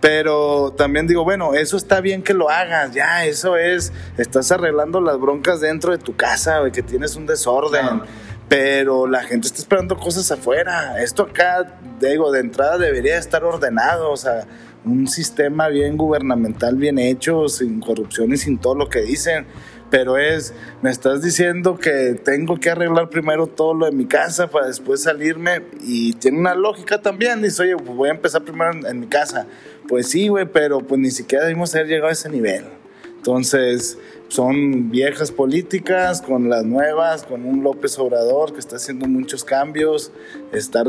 Pero 0.00 0.72
también 0.76 1.06
digo, 1.06 1.24
bueno, 1.24 1.54
eso 1.54 1.76
está 1.76 2.00
bien 2.00 2.22
que 2.22 2.32
lo 2.32 2.48
hagas, 2.48 2.92
ya, 2.92 3.26
eso 3.26 3.56
es, 3.56 3.92
estás 4.16 4.50
arreglando 4.50 5.00
las 5.00 5.20
broncas 5.20 5.60
dentro 5.60 5.92
de 5.92 5.98
tu 5.98 6.16
casa, 6.16 6.62
que 6.72 6.82
tienes 6.82 7.16
un 7.16 7.26
desorden 7.26 8.02
pero 8.50 9.06
la 9.06 9.22
gente 9.22 9.46
está 9.46 9.60
esperando 9.60 9.96
cosas 9.96 10.32
afuera. 10.32 11.00
Esto 11.00 11.22
acá, 11.22 11.78
digo, 12.00 12.32
de 12.32 12.40
entrada 12.40 12.78
debería 12.78 13.16
estar 13.16 13.44
ordenado, 13.44 14.10
o 14.10 14.16
sea, 14.16 14.44
un 14.84 15.06
sistema 15.06 15.68
bien 15.68 15.96
gubernamental, 15.96 16.74
bien 16.74 16.98
hecho, 16.98 17.48
sin 17.48 17.78
corrupción 17.78 18.32
y 18.32 18.36
sin 18.36 18.58
todo 18.58 18.74
lo 18.74 18.88
que 18.88 19.02
dicen. 19.02 19.46
Pero 19.88 20.18
es, 20.18 20.52
me 20.82 20.90
estás 20.90 21.22
diciendo 21.22 21.78
que 21.78 22.20
tengo 22.24 22.58
que 22.58 22.70
arreglar 22.70 23.08
primero 23.08 23.46
todo 23.46 23.72
lo 23.72 23.86
de 23.86 23.92
mi 23.92 24.06
casa 24.06 24.48
para 24.48 24.66
después 24.66 25.00
salirme. 25.00 25.62
Y 25.82 26.14
tiene 26.14 26.40
una 26.40 26.56
lógica 26.56 27.00
también. 27.00 27.42
Dice, 27.42 27.62
oye, 27.62 27.76
pues 27.76 27.96
voy 27.96 28.08
a 28.08 28.12
empezar 28.12 28.42
primero 28.42 28.72
en, 28.72 28.84
en 28.84 28.98
mi 28.98 29.06
casa. 29.06 29.46
Pues 29.86 30.08
sí, 30.08 30.26
güey, 30.26 30.46
pero 30.46 30.80
pues 30.80 31.00
ni 31.00 31.12
siquiera 31.12 31.44
debimos 31.44 31.72
haber 31.76 31.86
llegado 31.86 32.08
a 32.08 32.12
ese 32.12 32.28
nivel. 32.28 32.79
Entonces, 33.20 33.98
son 34.28 34.90
viejas 34.90 35.30
políticas 35.30 36.22
con 36.22 36.48
las 36.48 36.64
nuevas, 36.64 37.22
con 37.24 37.44
un 37.44 37.62
López 37.62 37.98
Obrador 37.98 38.54
que 38.54 38.60
está 38.60 38.76
haciendo 38.76 39.06
muchos 39.06 39.44
cambios, 39.44 40.10
está 40.52 40.80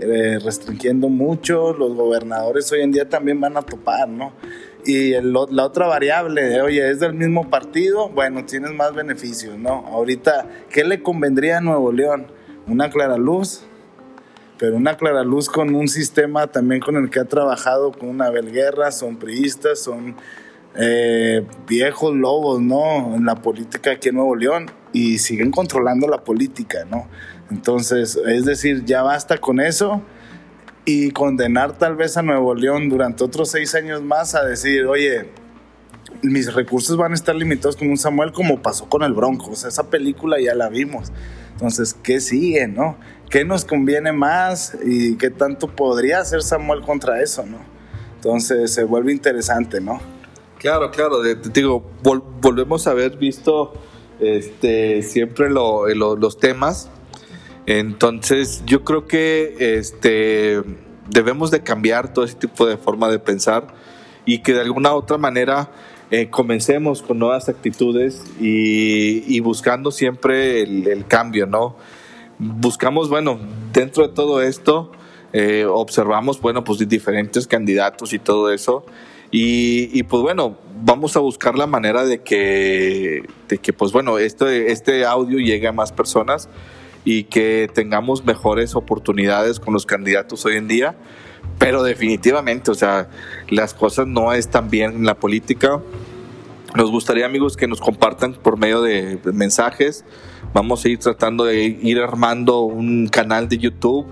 eh, 0.00 0.38
restringiendo 0.42 1.10
mucho, 1.10 1.74
los 1.74 1.92
gobernadores 1.92 2.72
hoy 2.72 2.80
en 2.80 2.90
día 2.90 3.06
también 3.06 3.38
van 3.38 3.58
a 3.58 3.62
topar, 3.62 4.08
¿no? 4.08 4.32
Y 4.86 5.10
la 5.20 5.64
otra 5.66 5.86
variable, 5.86 6.62
oye, 6.62 6.90
es 6.90 7.00
del 7.00 7.12
mismo 7.12 7.50
partido, 7.50 8.08
bueno, 8.08 8.46
tienes 8.46 8.72
más 8.72 8.94
beneficios, 8.94 9.58
¿no? 9.58 9.86
Ahorita, 9.88 10.46
¿qué 10.70 10.84
le 10.84 11.02
convendría 11.02 11.58
a 11.58 11.60
Nuevo 11.60 11.92
León? 11.92 12.28
Una 12.66 12.88
clara 12.88 13.18
luz, 13.18 13.66
pero 14.58 14.76
una 14.76 14.96
clara 14.96 15.22
luz 15.22 15.50
con 15.50 15.74
un 15.74 15.88
sistema 15.88 16.46
también 16.46 16.80
con 16.80 16.96
el 16.96 17.10
que 17.10 17.20
ha 17.20 17.26
trabajado 17.26 17.92
con 17.92 18.08
una 18.08 18.30
belguerra, 18.30 18.90
son 18.90 19.18
priistas, 19.18 19.80
son 19.80 20.16
eh, 20.76 21.46
viejos 21.68 22.14
lobos, 22.14 22.60
¿no? 22.60 23.14
En 23.14 23.24
la 23.24 23.36
política 23.36 23.92
aquí 23.92 24.08
en 24.08 24.16
Nuevo 24.16 24.34
León 24.34 24.70
y 24.92 25.18
siguen 25.18 25.50
controlando 25.50 26.08
la 26.08 26.24
política, 26.24 26.84
¿no? 26.90 27.06
Entonces, 27.50 28.18
es 28.26 28.44
decir, 28.44 28.84
ya 28.84 29.02
basta 29.02 29.38
con 29.38 29.60
eso 29.60 30.02
y 30.84 31.10
condenar 31.12 31.78
tal 31.78 31.96
vez 31.96 32.16
a 32.16 32.22
Nuevo 32.22 32.54
León 32.54 32.88
durante 32.88 33.24
otros 33.24 33.50
seis 33.50 33.74
años 33.74 34.02
más 34.02 34.34
a 34.34 34.44
decir, 34.44 34.86
oye, 34.86 35.30
mis 36.22 36.52
recursos 36.52 36.96
van 36.96 37.12
a 37.12 37.14
estar 37.14 37.34
limitados 37.34 37.76
con 37.76 37.88
un 37.88 37.98
Samuel 37.98 38.32
como 38.32 38.60
pasó 38.60 38.88
con 38.88 39.02
el 39.02 39.12
Bronco, 39.12 39.50
o 39.52 39.56
sea, 39.56 39.68
esa 39.68 39.90
película 39.90 40.40
ya 40.40 40.54
la 40.54 40.68
vimos. 40.68 41.12
Entonces, 41.52 41.94
¿qué 42.02 42.20
sigue, 42.20 42.66
no? 42.66 42.96
¿Qué 43.30 43.44
nos 43.44 43.64
conviene 43.64 44.12
más 44.12 44.76
y 44.84 45.16
qué 45.16 45.30
tanto 45.30 45.68
podría 45.68 46.18
hacer 46.20 46.42
Samuel 46.42 46.80
contra 46.82 47.22
eso, 47.22 47.46
no? 47.46 47.58
Entonces, 48.16 48.72
se 48.72 48.84
vuelve 48.84 49.12
interesante, 49.12 49.80
¿no? 49.80 50.00
Claro, 50.64 50.90
claro, 50.90 51.20
digo, 51.22 51.84
volvemos 52.02 52.86
a 52.86 52.92
haber 52.92 53.18
visto 53.18 53.74
este, 54.18 55.02
siempre 55.02 55.50
los 55.50 56.38
temas. 56.38 56.88
Entonces, 57.66 58.62
yo 58.64 58.82
creo 58.82 59.06
que 59.06 59.56
este, 59.58 60.62
debemos 61.10 61.50
de 61.50 61.62
cambiar 61.62 62.14
todo 62.14 62.24
ese 62.24 62.36
tipo 62.36 62.64
de 62.64 62.78
forma 62.78 63.10
de 63.10 63.18
pensar 63.18 63.74
y 64.24 64.38
que 64.38 64.54
de 64.54 64.62
alguna 64.62 64.94
u 64.94 64.96
otra 64.96 65.18
manera 65.18 65.70
eh, 66.10 66.30
comencemos 66.30 67.02
con 67.02 67.18
nuevas 67.18 67.50
actitudes 67.50 68.24
y, 68.40 69.38
buscando 69.40 69.90
siempre 69.90 70.62
el, 70.62 71.04
cambio, 71.06 71.44
¿no? 71.44 71.76
Buscamos, 72.38 73.10
bueno, 73.10 73.38
dentro 73.70 74.08
de 74.08 74.14
todo 74.14 74.40
esto, 74.40 74.92
eh, 75.34 75.66
observamos, 75.68 76.40
bueno, 76.40 76.64
pues 76.64 76.78
diferentes 76.88 77.46
candidatos 77.46 78.14
y 78.14 78.18
todo 78.18 78.50
eso. 78.50 78.86
Y, 79.30 80.02
pues 80.04 80.22
bueno, 80.22 80.58
vamos 80.82 81.16
a 81.16 81.20
buscar 81.20 81.56
la 81.56 81.66
manera 81.66 82.04
de 82.04 82.22
que, 82.22 83.26
de 83.48 83.58
que 83.58 83.72
pues 83.72 83.90
bueno, 83.90 84.18
este, 84.18 84.70
este 84.70 85.04
audio 85.04 85.38
llegue 85.38 85.66
a 85.66 85.72
más 85.72 85.92
personas 85.92 86.48
y 87.04 87.24
que 87.24 87.68
tengamos 87.72 88.24
mejores 88.24 88.76
oportunidades 88.76 89.58
con 89.58 89.74
los 89.74 89.86
candidatos 89.86 90.44
hoy 90.44 90.56
en 90.56 90.68
día. 90.68 90.94
Pero 91.58 91.82
definitivamente, 91.82 92.70
o 92.70 92.74
sea, 92.74 93.08
las 93.48 93.74
cosas 93.74 94.06
no 94.06 94.32
están 94.32 94.70
bien 94.70 94.92
en 94.92 95.06
la 95.06 95.14
política. 95.14 95.80
Nos 96.74 96.90
gustaría, 96.90 97.26
amigos, 97.26 97.56
que 97.56 97.68
nos 97.68 97.80
compartan 97.80 98.34
por 98.34 98.58
medio 98.58 98.82
de 98.82 99.18
mensajes. 99.32 100.04
Vamos 100.52 100.84
a 100.84 100.88
ir 100.88 100.98
tratando 100.98 101.44
de 101.44 101.64
ir 101.64 101.98
armando 102.00 102.60
un 102.60 103.08
canal 103.08 103.48
de 103.48 103.58
YouTube 103.58 104.06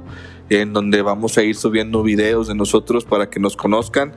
en 0.50 0.72
donde 0.72 1.02
vamos 1.02 1.38
a 1.38 1.42
ir 1.42 1.56
subiendo 1.56 2.02
videos 2.02 2.48
de 2.48 2.54
nosotros 2.54 3.04
para 3.04 3.30
que 3.30 3.40
nos 3.40 3.56
conozcan. 3.56 4.12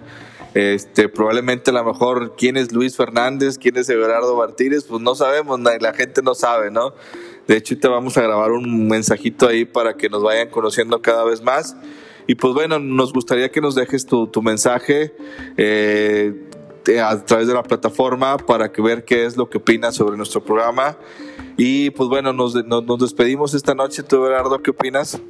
Este, 0.56 1.10
probablemente 1.10 1.70
a 1.72 1.74
lo 1.74 1.84
mejor 1.84 2.36
quién 2.38 2.56
es 2.56 2.72
Luis 2.72 2.96
Fernández, 2.96 3.58
quién 3.58 3.76
es 3.76 3.90
Everardo 3.90 4.38
Martínez, 4.38 4.86
pues 4.86 5.02
no 5.02 5.14
sabemos, 5.14 5.60
la 5.60 5.94
gente 5.94 6.22
no 6.22 6.34
sabe, 6.34 6.72
¿no? 6.72 6.94
De 7.46 7.58
hecho, 7.58 7.78
te 7.78 7.90
vamos 7.90 8.18
a 8.18 8.22
grabar 8.22 8.52
un 8.54 8.88
mensajito 8.88 9.50
ahí 9.50 9.66
para 9.66 9.98
que 9.98 10.08
nos 10.08 10.24
vayan 10.24 10.50
conociendo 10.50 11.02
cada 11.02 11.26
vez 11.26 11.44
más. 11.44 11.76
Y 12.26 12.36
pues 12.36 12.54
bueno, 12.54 12.80
nos 12.80 13.12
gustaría 13.12 13.52
que 13.52 13.60
nos 13.60 13.76
dejes 13.76 14.06
tu, 14.06 14.30
mensaje 14.42 15.14
eh, 15.58 16.50
a 17.04 17.24
través 17.26 17.48
de 17.48 17.54
la 17.54 17.62
plataforma 17.62 18.38
para 18.38 18.72
que 18.72 18.82
ver 18.82 19.04
qué 19.04 19.26
es 19.26 19.36
lo 19.36 19.50
que 19.50 19.58
opinas 19.58 19.94
sobre 19.96 20.16
nuestro 20.16 20.42
programa. 20.42 20.98
Y 21.58 21.90
pues 21.92 22.08
bueno, 22.08 22.32
nos, 22.32 22.56
nos, 22.66 23.00
despedimos 23.00 23.54
esta 23.54 23.76
noche. 23.76 24.04
¿Tú, 24.04 24.24
Gerardo, 24.24 24.58
qué 24.60 24.72
opinas? 24.72 25.22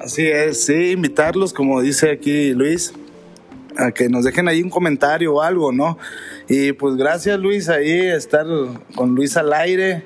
Así 0.00 0.26
es, 0.26 0.64
sí, 0.64 0.90
invitarlos, 0.90 1.52
como 1.52 1.80
dice 1.80 2.10
aquí 2.10 2.50
Luis, 2.54 2.92
a 3.76 3.90
que 3.92 4.08
nos 4.08 4.24
dejen 4.24 4.48
ahí 4.48 4.62
un 4.62 4.70
comentario 4.70 5.34
o 5.34 5.42
algo, 5.42 5.72
¿no? 5.72 5.98
Y 6.54 6.74
pues 6.74 6.96
gracias 6.96 7.38
Luis, 7.38 7.70
ahí 7.70 8.08
estar 8.08 8.44
con 8.94 9.14
Luis 9.14 9.38
al 9.38 9.54
aire 9.54 10.04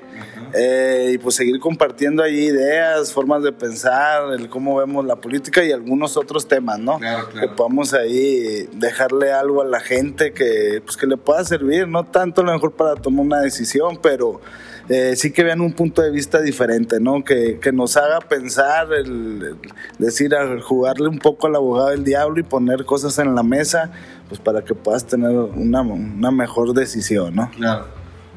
eh, 0.53 1.11
y 1.13 1.17
pues 1.17 1.35
seguir 1.35 1.59
compartiendo 1.59 2.23
ahí 2.23 2.45
ideas, 2.45 3.11
formas 3.11 3.43
de 3.43 3.51
pensar, 3.51 4.31
el 4.31 4.47
cómo 4.47 4.77
vemos 4.77 5.05
la 5.05 5.17
política 5.17 5.61
y 5.65 5.73
algunos 5.73 6.15
otros 6.15 6.47
temas, 6.47 6.79
¿no? 6.79 7.01
Que 7.37 7.49
podamos 7.49 7.93
ahí 7.93 8.65
dejarle 8.71 9.33
algo 9.33 9.61
a 9.61 9.65
la 9.65 9.81
gente 9.81 10.31
que, 10.31 10.81
pues, 10.85 10.95
que 10.95 11.05
le 11.05 11.17
pueda 11.17 11.43
servir, 11.43 11.85
no 11.85 12.05
tanto 12.05 12.39
a 12.39 12.45
lo 12.45 12.53
mejor 12.53 12.71
para 12.71 12.95
tomar 12.95 13.25
una 13.25 13.41
decisión, 13.41 13.99
pero 14.01 14.39
eh, 14.87 15.17
sí 15.17 15.33
que 15.33 15.43
vean 15.43 15.59
un 15.59 15.73
punto 15.73 16.01
de 16.01 16.11
vista 16.11 16.39
diferente, 16.39 17.01
¿no? 17.01 17.25
Que, 17.25 17.59
que 17.59 17.73
nos 17.73 17.97
haga 17.97 18.19
pensar, 18.21 18.93
el, 18.93 19.57
decir, 19.99 20.33
jugarle 20.61 21.09
un 21.09 21.19
poco 21.19 21.47
al 21.47 21.57
abogado 21.57 21.89
del 21.89 22.05
diablo 22.05 22.39
y 22.39 22.43
poner 22.43 22.85
cosas 22.85 23.19
en 23.19 23.35
la 23.35 23.43
mesa, 23.43 23.91
pues 24.27 24.39
para 24.39 24.63
que 24.63 24.73
puedas 24.73 25.05
tener 25.05 25.31
una, 25.31 25.81
una 25.81 26.31
mejor 26.31 26.73
decisión, 26.73 27.35
¿no? 27.35 27.49
Claro. 27.51 27.85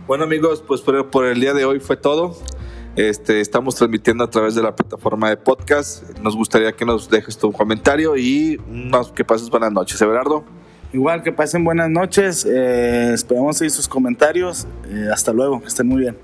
Bueno 0.06 0.24
amigos, 0.24 0.62
pues 0.66 0.80
por, 0.80 1.10
por 1.10 1.26
el 1.26 1.40
día 1.40 1.54
de 1.54 1.64
hoy 1.64 1.80
fue 1.80 1.96
todo. 1.96 2.36
Este, 2.96 3.40
estamos 3.40 3.76
transmitiendo 3.76 4.24
a 4.24 4.30
través 4.30 4.54
de 4.54 4.62
la 4.62 4.74
plataforma 4.74 5.30
de 5.30 5.36
podcast. 5.36 6.18
Nos 6.18 6.34
gustaría 6.34 6.72
que 6.72 6.84
nos 6.84 7.08
dejes 7.08 7.38
tu 7.38 7.52
comentario 7.52 8.16
y 8.16 8.60
que 9.14 9.24
pases 9.24 9.48
buenas 9.48 9.72
noches, 9.72 10.00
Everardo. 10.02 10.44
Igual 10.92 11.22
que 11.22 11.30
pasen 11.30 11.62
buenas 11.62 11.88
noches. 11.88 12.44
Eh, 12.44 13.12
esperamos 13.14 13.58
seguir 13.58 13.70
sus 13.70 13.86
comentarios. 13.86 14.66
Eh, 14.88 15.08
hasta 15.12 15.32
luego, 15.32 15.60
que 15.60 15.68
estén 15.68 15.86
muy 15.86 16.00
bien. 16.00 16.16